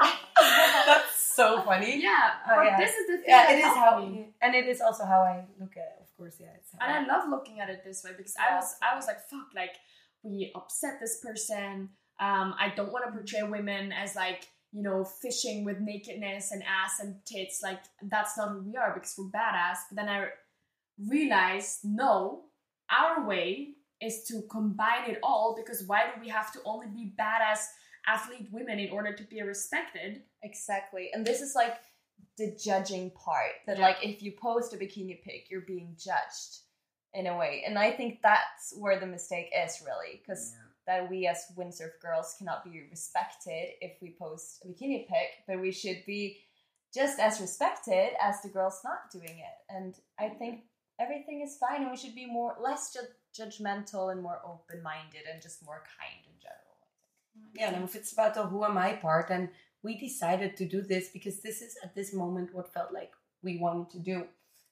[0.86, 2.02] That's so funny.
[2.02, 2.76] yeah, Oh, yeah.
[2.78, 3.24] this is the thing.
[3.28, 4.34] Yeah, it is how, me.
[4.42, 6.02] and it is also how I look at it.
[6.02, 6.48] Of course, yeah.
[6.56, 9.20] It's and I love looking at it this way because I was I was like
[9.30, 9.74] fuck like
[10.22, 11.88] we upset this person
[12.20, 16.62] um I don't want to portray women as like you know fishing with nakedness and
[16.62, 20.26] ass and tits like that's not who we are because we're badass but then I
[21.08, 22.44] realized no
[22.90, 27.12] our way is to combine it all because why do we have to only be
[27.18, 27.66] badass
[28.06, 31.10] athlete women in order to be respected Exactly.
[31.12, 31.76] And this is like
[32.38, 33.88] the judging part that Yeah.
[33.88, 36.60] like if you post a bikini pic, you're being judged
[37.12, 37.62] in a way.
[37.66, 40.54] And I think that's where the mistake is really because
[40.86, 45.60] that we as windsurf girls cannot be respected if we post a bikini pic, but
[45.60, 46.38] we should be
[46.94, 49.56] just as respected as the girls not doing it.
[49.68, 50.64] And I think
[51.00, 55.40] everything is fine and we should be more less ju- judgmental and more open-minded and
[55.42, 56.76] just more kind in general.
[57.54, 59.48] Yeah, and if it's about the who am I part, and
[59.82, 63.58] we decided to do this because this is at this moment what felt like we
[63.58, 64.16] wanted to do.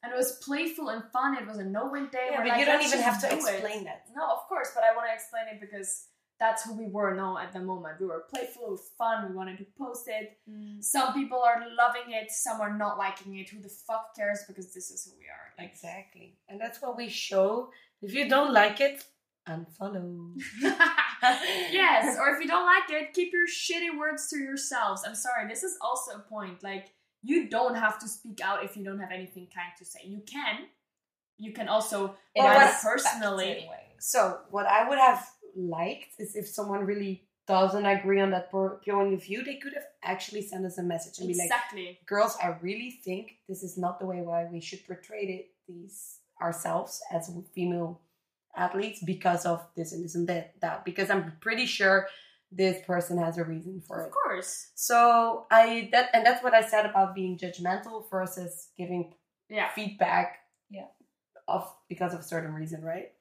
[0.02, 2.66] and it was playful and fun it was a no-win day Yeah, but like, you
[2.70, 4.00] don't even have to do it." explain that.
[4.18, 5.90] No, of course, but I want to explain it because
[6.38, 8.00] that's who we were now at the moment.
[8.00, 10.38] We were playful, it was fun, we wanted to post it.
[10.48, 10.82] Mm.
[10.82, 13.48] Some people are loving it, some are not liking it.
[13.50, 14.44] Who the fuck cares?
[14.46, 15.52] Because this is who we are.
[15.58, 16.36] Like, Exactly.
[16.48, 17.70] And that's what we show.
[18.02, 19.04] If you don't like it,
[19.48, 20.34] unfollow.
[20.62, 25.02] yes, or if you don't like it, keep your shitty words to yourselves.
[25.06, 26.62] I'm sorry, this is also a point.
[26.62, 30.00] Like, you don't have to speak out if you don't have anything kind to say.
[30.04, 30.66] You can.
[31.38, 32.42] You can also it
[32.82, 33.66] personally.
[33.68, 33.88] way.
[34.00, 35.26] So, what I would have
[35.58, 39.72] liked is if someone really doesn't agree on that po- point of view, they could
[39.74, 41.98] have actually sent us a message and be like, Exactly.
[42.06, 46.18] girls, I really think this is not the way why we should portray it, these
[46.40, 48.00] ourselves as female
[48.56, 50.84] athletes because of this and this and that, that.
[50.84, 52.06] Because I'm pretty sure
[52.52, 54.12] this person has a reason for Of it.
[54.12, 54.70] course.
[54.74, 59.14] So I that and that's what I said about being judgmental versus giving
[59.50, 59.68] Yeah.
[59.74, 60.38] feedback.
[60.70, 60.86] Yeah.
[61.46, 63.12] Of because of a certain reason, right?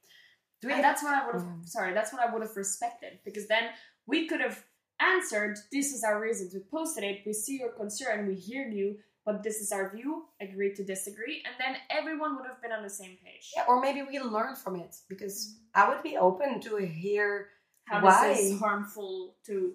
[0.61, 1.43] Do we And that's what I would have.
[1.43, 1.67] Mm.
[1.67, 3.65] Sorry, that's what I would have respected because then
[4.07, 4.63] we could have
[4.99, 5.57] answered.
[5.71, 6.53] This is our reasons.
[6.53, 7.21] We posted it.
[7.25, 8.27] We see your concern.
[8.27, 10.25] We hear you, but this is our view.
[10.41, 13.51] Agree to disagree, and then everyone would have been on the same page.
[13.55, 17.49] yeah, or maybe we learn from it because I would be open to hear
[17.85, 18.29] How Why?
[18.29, 19.73] this is harmful to.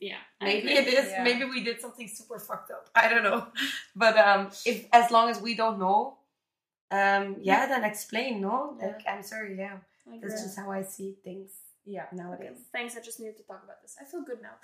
[0.00, 0.16] Yeah.
[0.42, 1.22] Maybe it is Yeah.
[1.22, 3.46] maybe we did something super fucked up i don't know
[3.96, 6.18] but um if as long as we don't know
[6.90, 10.42] um yeah then explain no like i'm sorry yeah that's agree.
[10.44, 11.50] just how i see things
[11.84, 12.06] Yeah.
[12.12, 12.58] nowadays.
[12.72, 12.96] Thanks.
[12.96, 13.94] I just needed to talk about this.
[14.00, 14.56] I feel good now.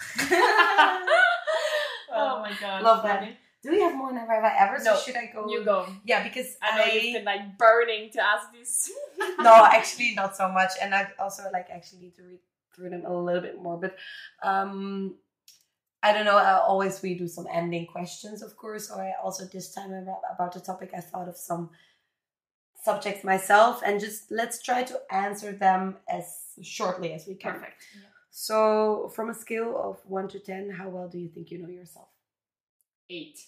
[2.11, 2.83] Well, oh my god.
[2.83, 3.21] love that.
[3.21, 3.37] Funny.
[3.63, 4.79] Do we have more than have I ever?
[4.83, 5.47] So No, should I go?
[5.49, 5.87] You go.
[6.05, 8.91] Yeah, because I know you've been like burning to ask these.
[9.39, 12.41] no, actually not so much, and I also like actually need to read
[12.75, 13.79] through them a little bit more.
[13.79, 13.95] But
[14.43, 15.15] um,
[16.03, 16.37] I don't know.
[16.39, 18.91] I always we do some ending questions, of course.
[18.91, 21.71] Or I also this time about about the topic, I thought of some
[22.83, 26.27] subjects myself, and just let's try to answer them as
[26.63, 27.55] shortly as we can.
[27.55, 27.83] Perfect.
[28.31, 31.69] So, from a scale of one to ten, how well do you think you know
[31.69, 32.09] yourself?
[33.11, 33.39] Eight.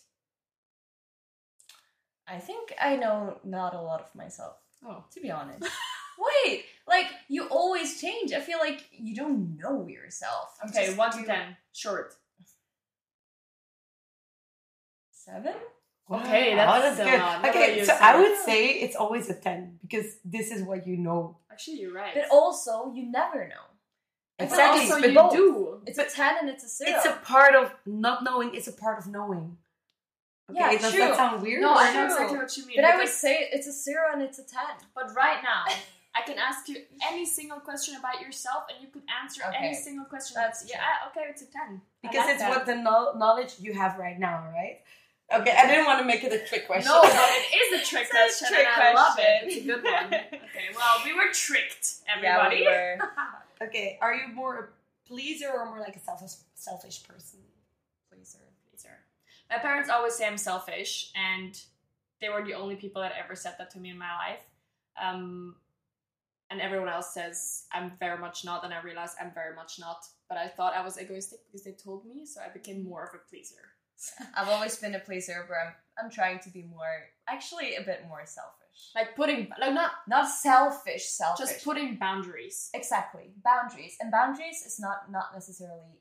[2.29, 4.57] I think I know not a lot of myself,
[4.87, 5.05] Oh.
[5.13, 5.63] to be honest.
[6.47, 8.33] Wait, like you always change.
[8.33, 10.57] I feel like you don't know yourself.
[10.69, 11.57] Okay, just one to ten.
[11.73, 12.15] Short.
[15.11, 15.55] Seven?
[16.11, 17.19] Okay, that's still good.
[17.19, 20.51] not- what about Okay, you, so I would say it's always a ten because this
[20.51, 21.39] is what you know.
[21.51, 22.13] Actually, you're right.
[22.15, 23.65] But also, you never know.
[24.39, 25.33] But Exactly, also but you both.
[25.33, 25.81] do.
[25.87, 26.91] It's a ten and it's a zero.
[26.97, 28.55] It's a part of not knowing.
[28.55, 29.57] It's a part of knowing.
[30.51, 31.01] Okay, Yeah, does true.
[31.01, 31.63] that sound weird?
[31.63, 32.77] No, I know exactly what you mean.
[32.77, 34.75] but I would say it's a zero and it's a ten.
[34.95, 35.65] But right now,
[36.15, 36.77] I can ask you
[37.11, 40.35] any single question about yourself, and you could answer any single question.
[40.35, 41.09] That's yeah.
[41.09, 41.81] Okay, it's a ten.
[42.03, 42.51] Because like it's that.
[42.51, 44.81] what the kno- knowledge you have right now, right?
[45.33, 46.91] Okay, I didn't want to make it a trick question.
[46.93, 49.43] No, but it is a trick It's a question, trick and I love it.
[49.45, 50.07] It's a good one.
[50.15, 52.61] Okay, well, we were tricked, Yeah, everybody.
[52.61, 52.99] we were.
[53.67, 57.41] okay, are you more a pleaser or more like a selfish selfish person?
[58.13, 58.39] pleaser,
[58.71, 58.97] pleaser.
[59.51, 61.59] My parents always say I'm selfish, and
[62.21, 64.45] they were the only people that ever said that to me in my life.
[65.03, 65.57] Um,
[66.51, 70.05] and everyone else says I'm very much not, and I realize I'm very much not.
[70.29, 73.15] But I thought I was egoistic because they told me, so I became more of
[73.15, 73.74] a pleaser.
[74.37, 76.95] I've always been a pleaser, but I'm I'm trying to be more,
[77.29, 78.91] actually, a bit more selfish.
[78.97, 81.47] Like putting, like not Not selfish, selfish.
[81.47, 82.71] just putting boundaries.
[82.75, 86.01] exactly boundaries, and boundaries is not not necessarily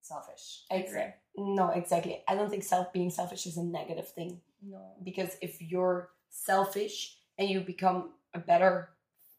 [0.00, 0.64] selfish.
[0.70, 1.14] Exactly.
[1.36, 2.22] No, exactly.
[2.26, 4.94] I don't think self being selfish is a negative thing No.
[5.04, 8.90] because if you're selfish and you become a better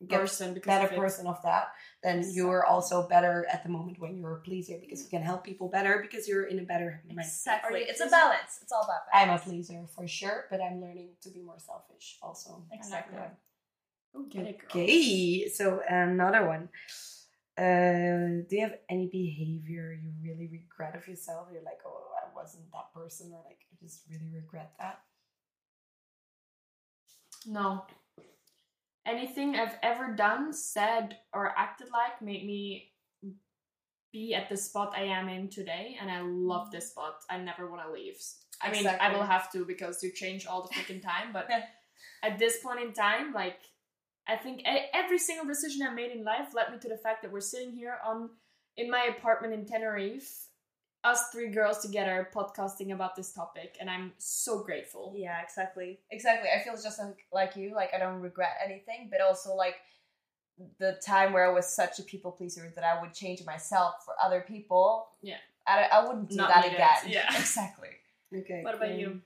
[0.09, 1.73] Person, better of person of that,
[2.03, 5.43] then you're also better at the moment when you're a pleaser because you can help
[5.43, 7.19] people better because you're in a better mind.
[7.19, 7.75] Exactly.
[7.75, 8.59] Are you It's a balance.
[8.61, 12.17] It's all about I'm a pleaser for sure, but I'm learning to be more selfish
[12.21, 12.63] also.
[12.71, 13.17] Exactly.
[13.17, 13.37] that.
[14.15, 14.81] Oh, get it, girl.
[14.83, 16.69] Okay, so another one.
[17.57, 21.47] Uh, do you have any behavior you really regret of yourself?
[21.51, 25.01] You're like, oh, I wasn't that person, or like, I just really regret that.
[27.45, 27.85] No.
[29.11, 32.91] Anything I've ever done, said, or acted like made me
[34.13, 37.15] be at the spot I am in today, and I love this spot.
[37.29, 38.15] I never want to leave.
[38.61, 41.49] I mean, I will have to because you change all the freaking time, but
[42.23, 43.59] at this point in time, like,
[44.27, 47.31] I think every single decision I made in life led me to the fact that
[47.31, 48.29] we're sitting here on
[48.77, 50.47] in my apartment in Tenerife,
[51.03, 55.13] us three girls together podcasting about this topic, and I'm so grateful.
[55.15, 55.99] Yeah, exactly.
[56.11, 56.49] Exactly.
[56.55, 57.73] I feel just like, like you.
[57.75, 59.75] Like I don't regret anything, but also like
[60.79, 64.13] the time where I was such a people pleaser that I would change myself for
[64.23, 65.07] other people.
[65.21, 65.37] Yeah.
[65.67, 66.75] I, I wouldn't do Not that needed.
[66.75, 66.87] again.
[67.07, 67.25] Yeah.
[67.39, 67.89] exactly.
[68.35, 68.61] Okay.
[68.63, 68.97] What about cool.
[68.97, 69.21] you?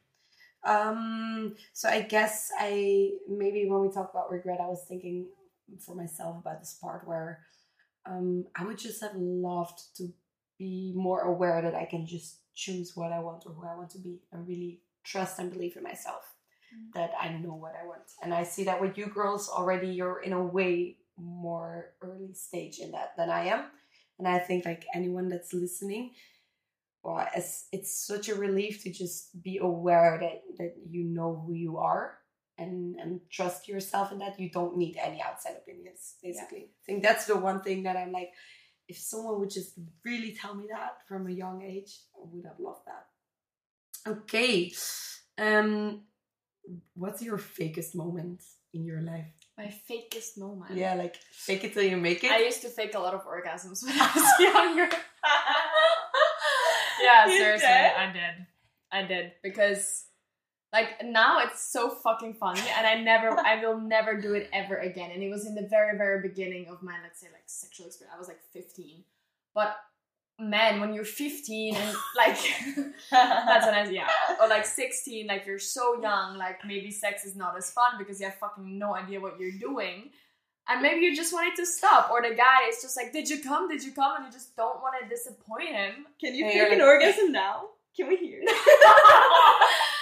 [0.63, 5.27] Um, so I guess I maybe when we talk about regret, I was thinking
[5.79, 7.39] for myself about this part where
[8.05, 10.09] um I would just have loved to
[10.57, 13.89] be more aware that I can just choose what I want or who I want
[13.91, 16.23] to be and really trust and believe in myself
[16.73, 16.93] mm.
[16.93, 18.03] that I know what I want.
[18.23, 22.79] And I see that with you girls already you're in a way more early stage
[22.79, 23.65] in that than I am.
[24.17, 26.11] And I think like anyone that's listening,
[27.03, 31.53] well, it's, it's such a relief to just be aware that, that you know who
[31.53, 32.17] you are
[32.57, 36.69] and, and trust yourself in that you don't need any outside opinions, basically.
[36.69, 38.31] I think that's the one thing that I'm like,
[38.87, 39.73] if someone would just
[40.03, 43.05] really tell me that from a young age, I would have loved that.
[44.07, 44.71] Okay.
[45.37, 46.01] Um,
[46.93, 48.41] what's your fakest moment
[48.73, 49.27] in your life?
[49.57, 50.75] My fakest moment.
[50.75, 52.31] Yeah, like fake it till you make it.
[52.31, 54.89] I used to fake a lot of orgasms when I was younger.
[57.01, 57.91] yeah, You seriously, did?
[57.97, 58.47] I did.
[58.91, 60.04] I did because
[60.75, 64.75] like now it's so fucking funny and I never I will never do it ever
[64.75, 65.11] again.
[65.11, 68.13] And it was in the very, very beginning of my let's say like sexual experience.
[68.13, 69.05] I was like 15.
[69.53, 69.77] But
[70.37, 72.37] man, when you're 15 and like
[73.11, 74.09] that's when I yeah.
[74.41, 78.19] Or like 16, like you're so young, like maybe sex is not as fun because
[78.19, 80.09] you have fucking no idea what you're doing.
[80.67, 82.11] And maybe you just wanted to stop.
[82.11, 83.69] Or the guy is just like, Did you come?
[83.69, 84.17] Did you come?
[84.17, 86.05] And you just don't want to disappoint him.
[86.19, 87.69] Can you Hey, fake an orgasm now?
[87.95, 88.41] Can we hear?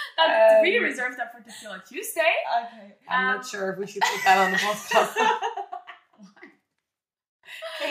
[0.61, 2.33] we Um, reserved that for Tequila Tuesday.
[2.65, 2.93] okay.
[3.09, 5.15] I'm Um, not sure if we should put that on the podcast.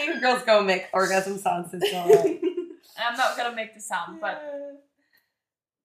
[0.07, 1.73] you girls go make orgasm sounds.
[1.75, 1.93] It's.
[2.99, 4.41] I'm not gonna make the sound, but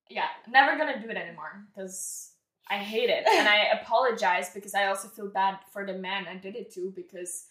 [0.09, 2.31] yeah, never gonna do it anymore because
[2.69, 6.35] I hate it and I apologize because I also feel bad for the man I
[6.35, 7.45] did it to because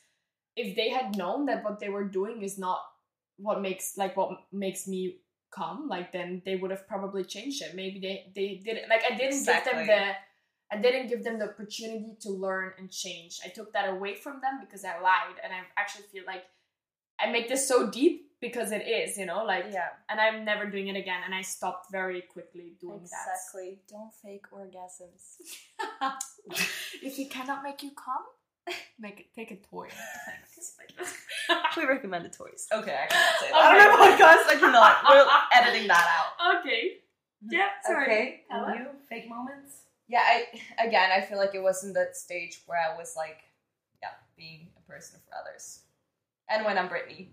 [0.57, 2.80] if they had known that what they were doing is not
[3.38, 5.16] what makes like what makes me
[5.51, 7.74] come, like then they would have probably changed it.
[7.74, 10.12] Maybe they they didn't like I didn't give them the
[10.70, 13.38] I didn't give them the opportunity to learn and change.
[13.44, 16.44] I took that away from them because I lied and I actually feel like
[17.20, 20.66] I make this so deep because it is, you know, like Yeah, and I'm never
[20.66, 21.20] doing it again.
[21.24, 23.05] And I stopped very quickly doing that.
[23.05, 23.78] exactly.
[23.88, 25.36] Don't fake orgasms.
[27.03, 28.24] if it cannot make you come,
[28.99, 29.89] make it take a toy.
[31.77, 32.67] we recommend the toys.
[32.73, 33.57] Okay, I can't say that.
[33.57, 33.57] Okay.
[33.57, 34.97] On our podcast, I cannot.
[35.09, 35.27] We're
[35.61, 36.07] editing that
[36.41, 36.61] out.
[36.61, 36.99] okay.
[37.45, 37.53] Hmm.
[37.53, 37.69] Yeah.
[37.85, 38.05] Sorry.
[38.05, 38.75] Okay, Ella?
[38.79, 39.83] you fake moments.
[40.09, 40.47] Yeah, I
[40.87, 43.39] again, I feel like it wasn't that stage where I was like,
[44.03, 45.81] yeah, being a person for others.
[46.49, 47.31] And when I'm Brittany.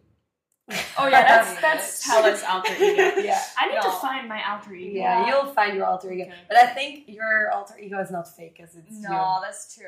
[0.98, 1.62] Oh yeah, that's Yeah.
[1.62, 3.20] that's Helle's alter ego.
[3.22, 4.98] Yeah, I need to find my alter ego.
[4.98, 6.24] yeah, you'll find your alter ego.
[6.24, 6.34] Okay.
[6.48, 9.42] But I think your alter ego is not fake, as it's No, you.
[9.44, 9.88] that's true.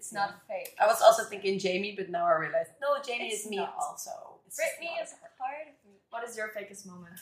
[0.00, 0.20] It's Yeah.
[0.20, 0.74] not fake.
[0.80, 3.74] I was also thinking Jamie, but now I realize no, Jamie It's is me not.
[3.78, 4.40] also.
[4.46, 5.28] It's just Brittany is her.
[5.38, 6.00] part of me.
[6.08, 7.20] What is your fakest moment?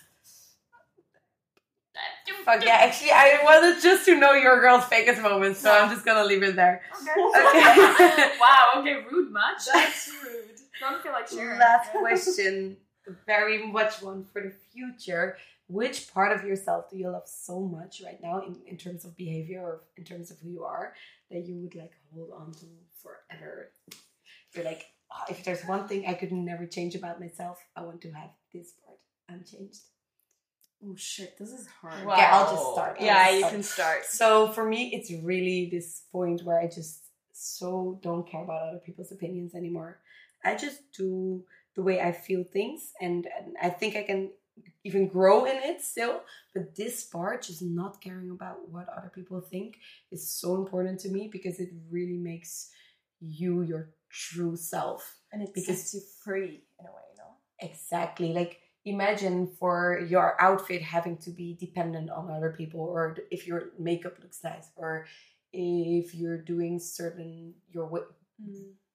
[2.45, 2.77] Fuck yeah!
[2.87, 6.45] Actually, I wanted just to know your girl's fakest moments, so I'm just gonna leave
[6.45, 6.83] it there.
[7.03, 8.39] Okay.
[8.41, 8.75] wow.
[8.79, 9.03] Okay.
[9.11, 9.67] Rude much.
[9.73, 10.45] That's rude.
[10.81, 11.59] Don't feel like sharing.
[11.59, 12.77] Last question,
[13.27, 15.37] very much one for the future.
[15.67, 19.15] Which part of yourself do you love so much right now, in, in terms of
[19.17, 20.95] behavior or in terms of who you are,
[21.31, 22.67] that you would like hold on to
[23.03, 23.73] forever?
[24.55, 28.01] You're like, "Oh, if there's one thing I could never change about myself, I want
[28.03, 28.99] to have this part
[29.29, 29.83] unchanged.
[30.85, 31.37] Oh shit!
[31.39, 32.07] This is hard.
[32.07, 32.97] Yeah, I'll just start.
[32.99, 34.05] I'll Yeah, just you can start.
[34.07, 38.79] So for me, it's really this point where I just so don't care about other
[38.79, 40.01] people's opinions anymore.
[40.45, 44.31] I just do the way I feel things, and, and I think I can
[44.89, 46.17] even grow in it still.
[46.55, 49.71] But this part, just not caring about what other people think,
[50.15, 52.71] is so important to me because it really makes
[53.43, 55.01] you your true self.
[55.33, 57.33] And it Because- sets you free in a way, you know?
[57.69, 58.33] Exactly.
[58.41, 58.53] Like
[58.85, 59.79] imagine for
[60.15, 64.69] your outfit having to be dependent on other people or if your makeup looks nice
[64.77, 64.91] or
[65.53, 68.11] if you're doing certain your wo-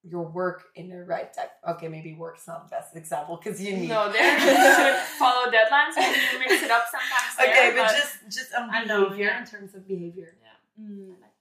[0.03, 1.51] your work in the right type.
[1.67, 5.49] Okay, maybe work's not the best example because you need No, there you should follow
[5.49, 5.95] deadlines.
[5.95, 7.37] Maybe you mix it up sometimes.
[7.37, 9.39] There, Okay, but just just on I know, behavior yeah.
[9.39, 10.35] in terms of behavior.
[10.41, 10.49] yeah.
[10.85, 11.31] I like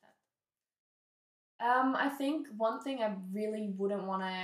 [1.60, 1.66] that.
[1.78, 4.34] Um, I think one thing I really wouldn't want to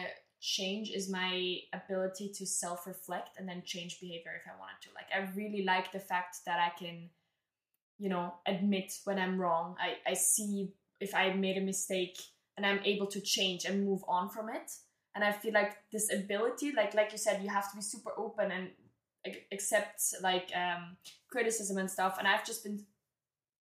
[0.41, 4.89] change is my ability to self-reflect and then change behavior if I wanted to.
[4.95, 7.11] Like, I really like the fact that I can,
[7.99, 9.77] you know, admit when I'm wrong.
[9.81, 12.19] I I see if I made a mistake
[12.59, 14.73] and I'm able to change and move on from it.
[15.15, 18.11] And I feel like this ability, like like you said, you have to be super
[18.19, 18.69] open and
[19.53, 20.97] accept like um,
[21.31, 22.17] criticism and stuff.
[22.19, 22.85] And I've just been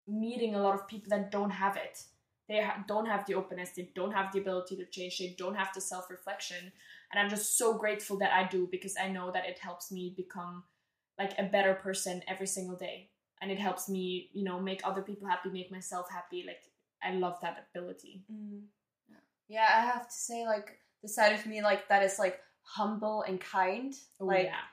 [0.07, 2.01] meeting a lot of people that don't have it.
[2.49, 3.71] They ha- don't have the openness.
[3.75, 5.19] They don't have the ability to change.
[5.19, 6.71] They don't have the self reflection.
[7.11, 10.13] And I'm just so grateful that I do because I know that it helps me
[10.17, 10.63] become
[11.19, 13.09] like a better person every single day.
[13.41, 16.43] And it helps me, you know, make other people happy, make myself happy.
[16.47, 16.63] Like
[17.03, 18.23] I love that ability.
[19.47, 23.23] Yeah, I have to say, like, the side of me, like, that is, like, humble
[23.23, 23.93] and kind.
[24.19, 24.65] Oh, like, yeah.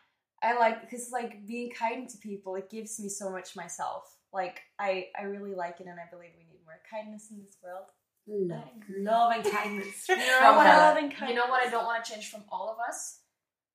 [0.42, 4.16] I like, because, like, being kind to people, it gives me so much myself.
[4.32, 7.56] Like, I, I really like it, and I believe we need more kindness in this
[7.62, 7.86] world.
[8.26, 10.08] Love, love and kindness.
[10.08, 11.28] You know what I Love and kindness.
[11.28, 13.20] You know what I don't want to change from all of us?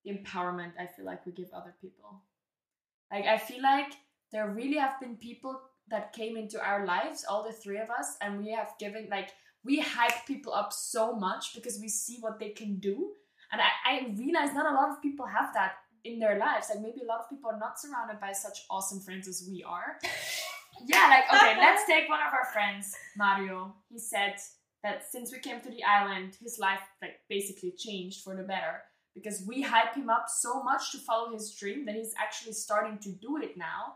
[0.03, 2.23] The empowerment I feel like we give other people.
[3.11, 3.93] Like I feel like
[4.31, 8.17] there really have been people that came into our lives, all the three of us,
[8.21, 9.29] and we have given like
[9.63, 13.11] we hype people up so much because we see what they can do.
[13.51, 16.67] And I, I realize not a lot of people have that in their lives.
[16.69, 19.63] Like maybe a lot of people are not surrounded by such awesome friends as we
[19.63, 19.97] are.
[20.85, 23.73] yeah, like okay, let's take one of our friends, Mario.
[23.89, 24.35] He said
[24.83, 28.83] that since we came to the island, his life like basically changed for the better
[29.13, 32.97] because we hype him up so much to follow his dream that he's actually starting
[32.99, 33.95] to do it now.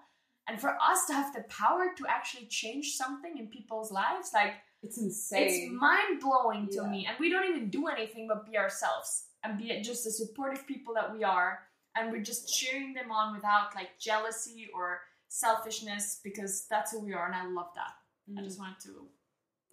[0.49, 4.55] And for us to have the power to actually change something in people's lives, like
[4.83, 5.47] It's insane.
[5.47, 6.89] it's mind blowing to Yeah.
[6.89, 7.05] me.
[7.07, 10.93] And we don't even do anything but be ourselves and be just the supportive people
[10.95, 11.67] that we are.
[11.95, 17.13] And we're just cheering them on without like jealousy or selfishness because that's who we
[17.13, 17.25] are.
[17.25, 17.93] And I love that.
[18.37, 18.45] I Mm.
[18.45, 19.09] just wanted to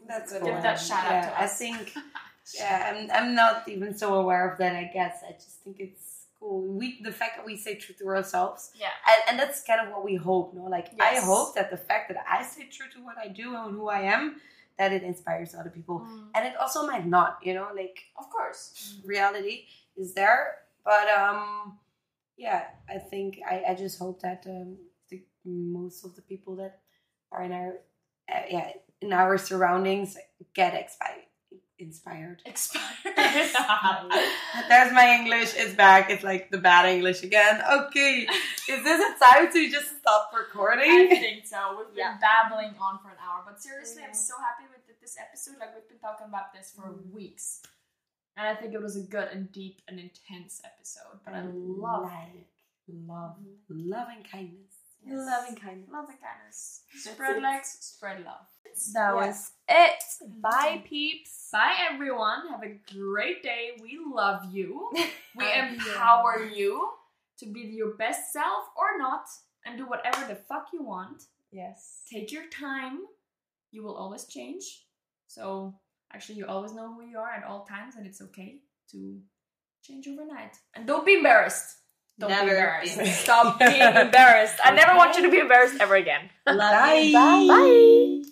[0.06, 0.62] That's Give cool.
[0.62, 1.94] that shout out yeah, to I think
[2.58, 4.74] yeah, I'm I'm not even so aware of that.
[4.74, 6.62] I guess I just think it's cool.
[6.78, 8.88] We the fact that we say true to ourselves, Yeah.
[9.10, 10.54] and, and that's kind of what we hope.
[10.54, 13.54] No, like I hope that the fact that I say true to what I do
[13.56, 14.40] and who I am,
[14.80, 16.30] that it inspires other people, Mm.
[16.34, 17.32] and it also might not.
[17.46, 18.96] You know, like Of course.
[19.04, 19.56] reality
[19.96, 20.42] is there,
[20.84, 21.76] But um,
[22.40, 24.78] yeah, I think I, I just hope that um,
[25.10, 26.80] the most of the people that
[27.32, 27.70] are in our
[28.32, 28.68] uh, yeah
[29.04, 30.16] in our surroundings
[30.54, 31.28] get expi-
[31.80, 32.42] inspired.
[32.44, 32.84] Expired.
[34.68, 35.54] There's my English.
[35.56, 36.10] It's back.
[36.10, 37.60] It's like the bad English again.
[37.72, 38.26] Okay,
[38.68, 40.90] is this a time to just stop recording?
[40.90, 41.76] I think so.
[41.78, 42.18] We've been Yeah.
[42.20, 45.58] babbling on for an hour, but seriously, I'm so happy with this episode.
[45.58, 47.10] Like we've been talking about this for mm.
[47.12, 47.62] weeks,
[48.36, 51.20] and I think it was a good and deep and intense episode.
[51.24, 52.46] But I love like
[52.88, 53.36] love,
[53.68, 54.74] love and kindness.
[55.02, 55.16] Yes.
[55.16, 55.88] Love and kindness.
[55.90, 56.82] love and kindness.
[56.94, 58.46] Spread legs, spread love.
[58.94, 59.14] That Yeah.
[59.14, 60.02] was it.
[60.40, 60.86] Bye, mm-hmm.
[60.86, 61.48] peeps.
[61.52, 62.48] Bye, everyone.
[62.50, 63.70] Have a great day.
[63.82, 64.90] We love you.
[65.36, 65.90] We Thank you.
[65.92, 66.88] empower you
[67.38, 69.24] to be your best self or not,
[69.64, 71.22] and do whatever the fuck you want.
[71.52, 72.02] Yes.
[72.12, 72.96] take your time.
[73.72, 74.64] You will always change.
[75.26, 75.74] So
[76.12, 78.50] actually, you always know who you are at all times, and it's okay
[78.90, 79.20] to
[79.86, 80.54] change overnight.
[80.74, 81.76] And don't be embarrassed.
[82.18, 82.92] Don't Never be be embarrassed.
[82.98, 83.20] embarrassed.
[83.24, 84.58] Stop being embarrassed.
[84.64, 86.28] I never want you to be embarrassed ever again.
[86.46, 86.94] Love Bye.
[86.94, 87.12] you.
[87.14, 87.46] Bye.
[87.48, 88.30] Bye.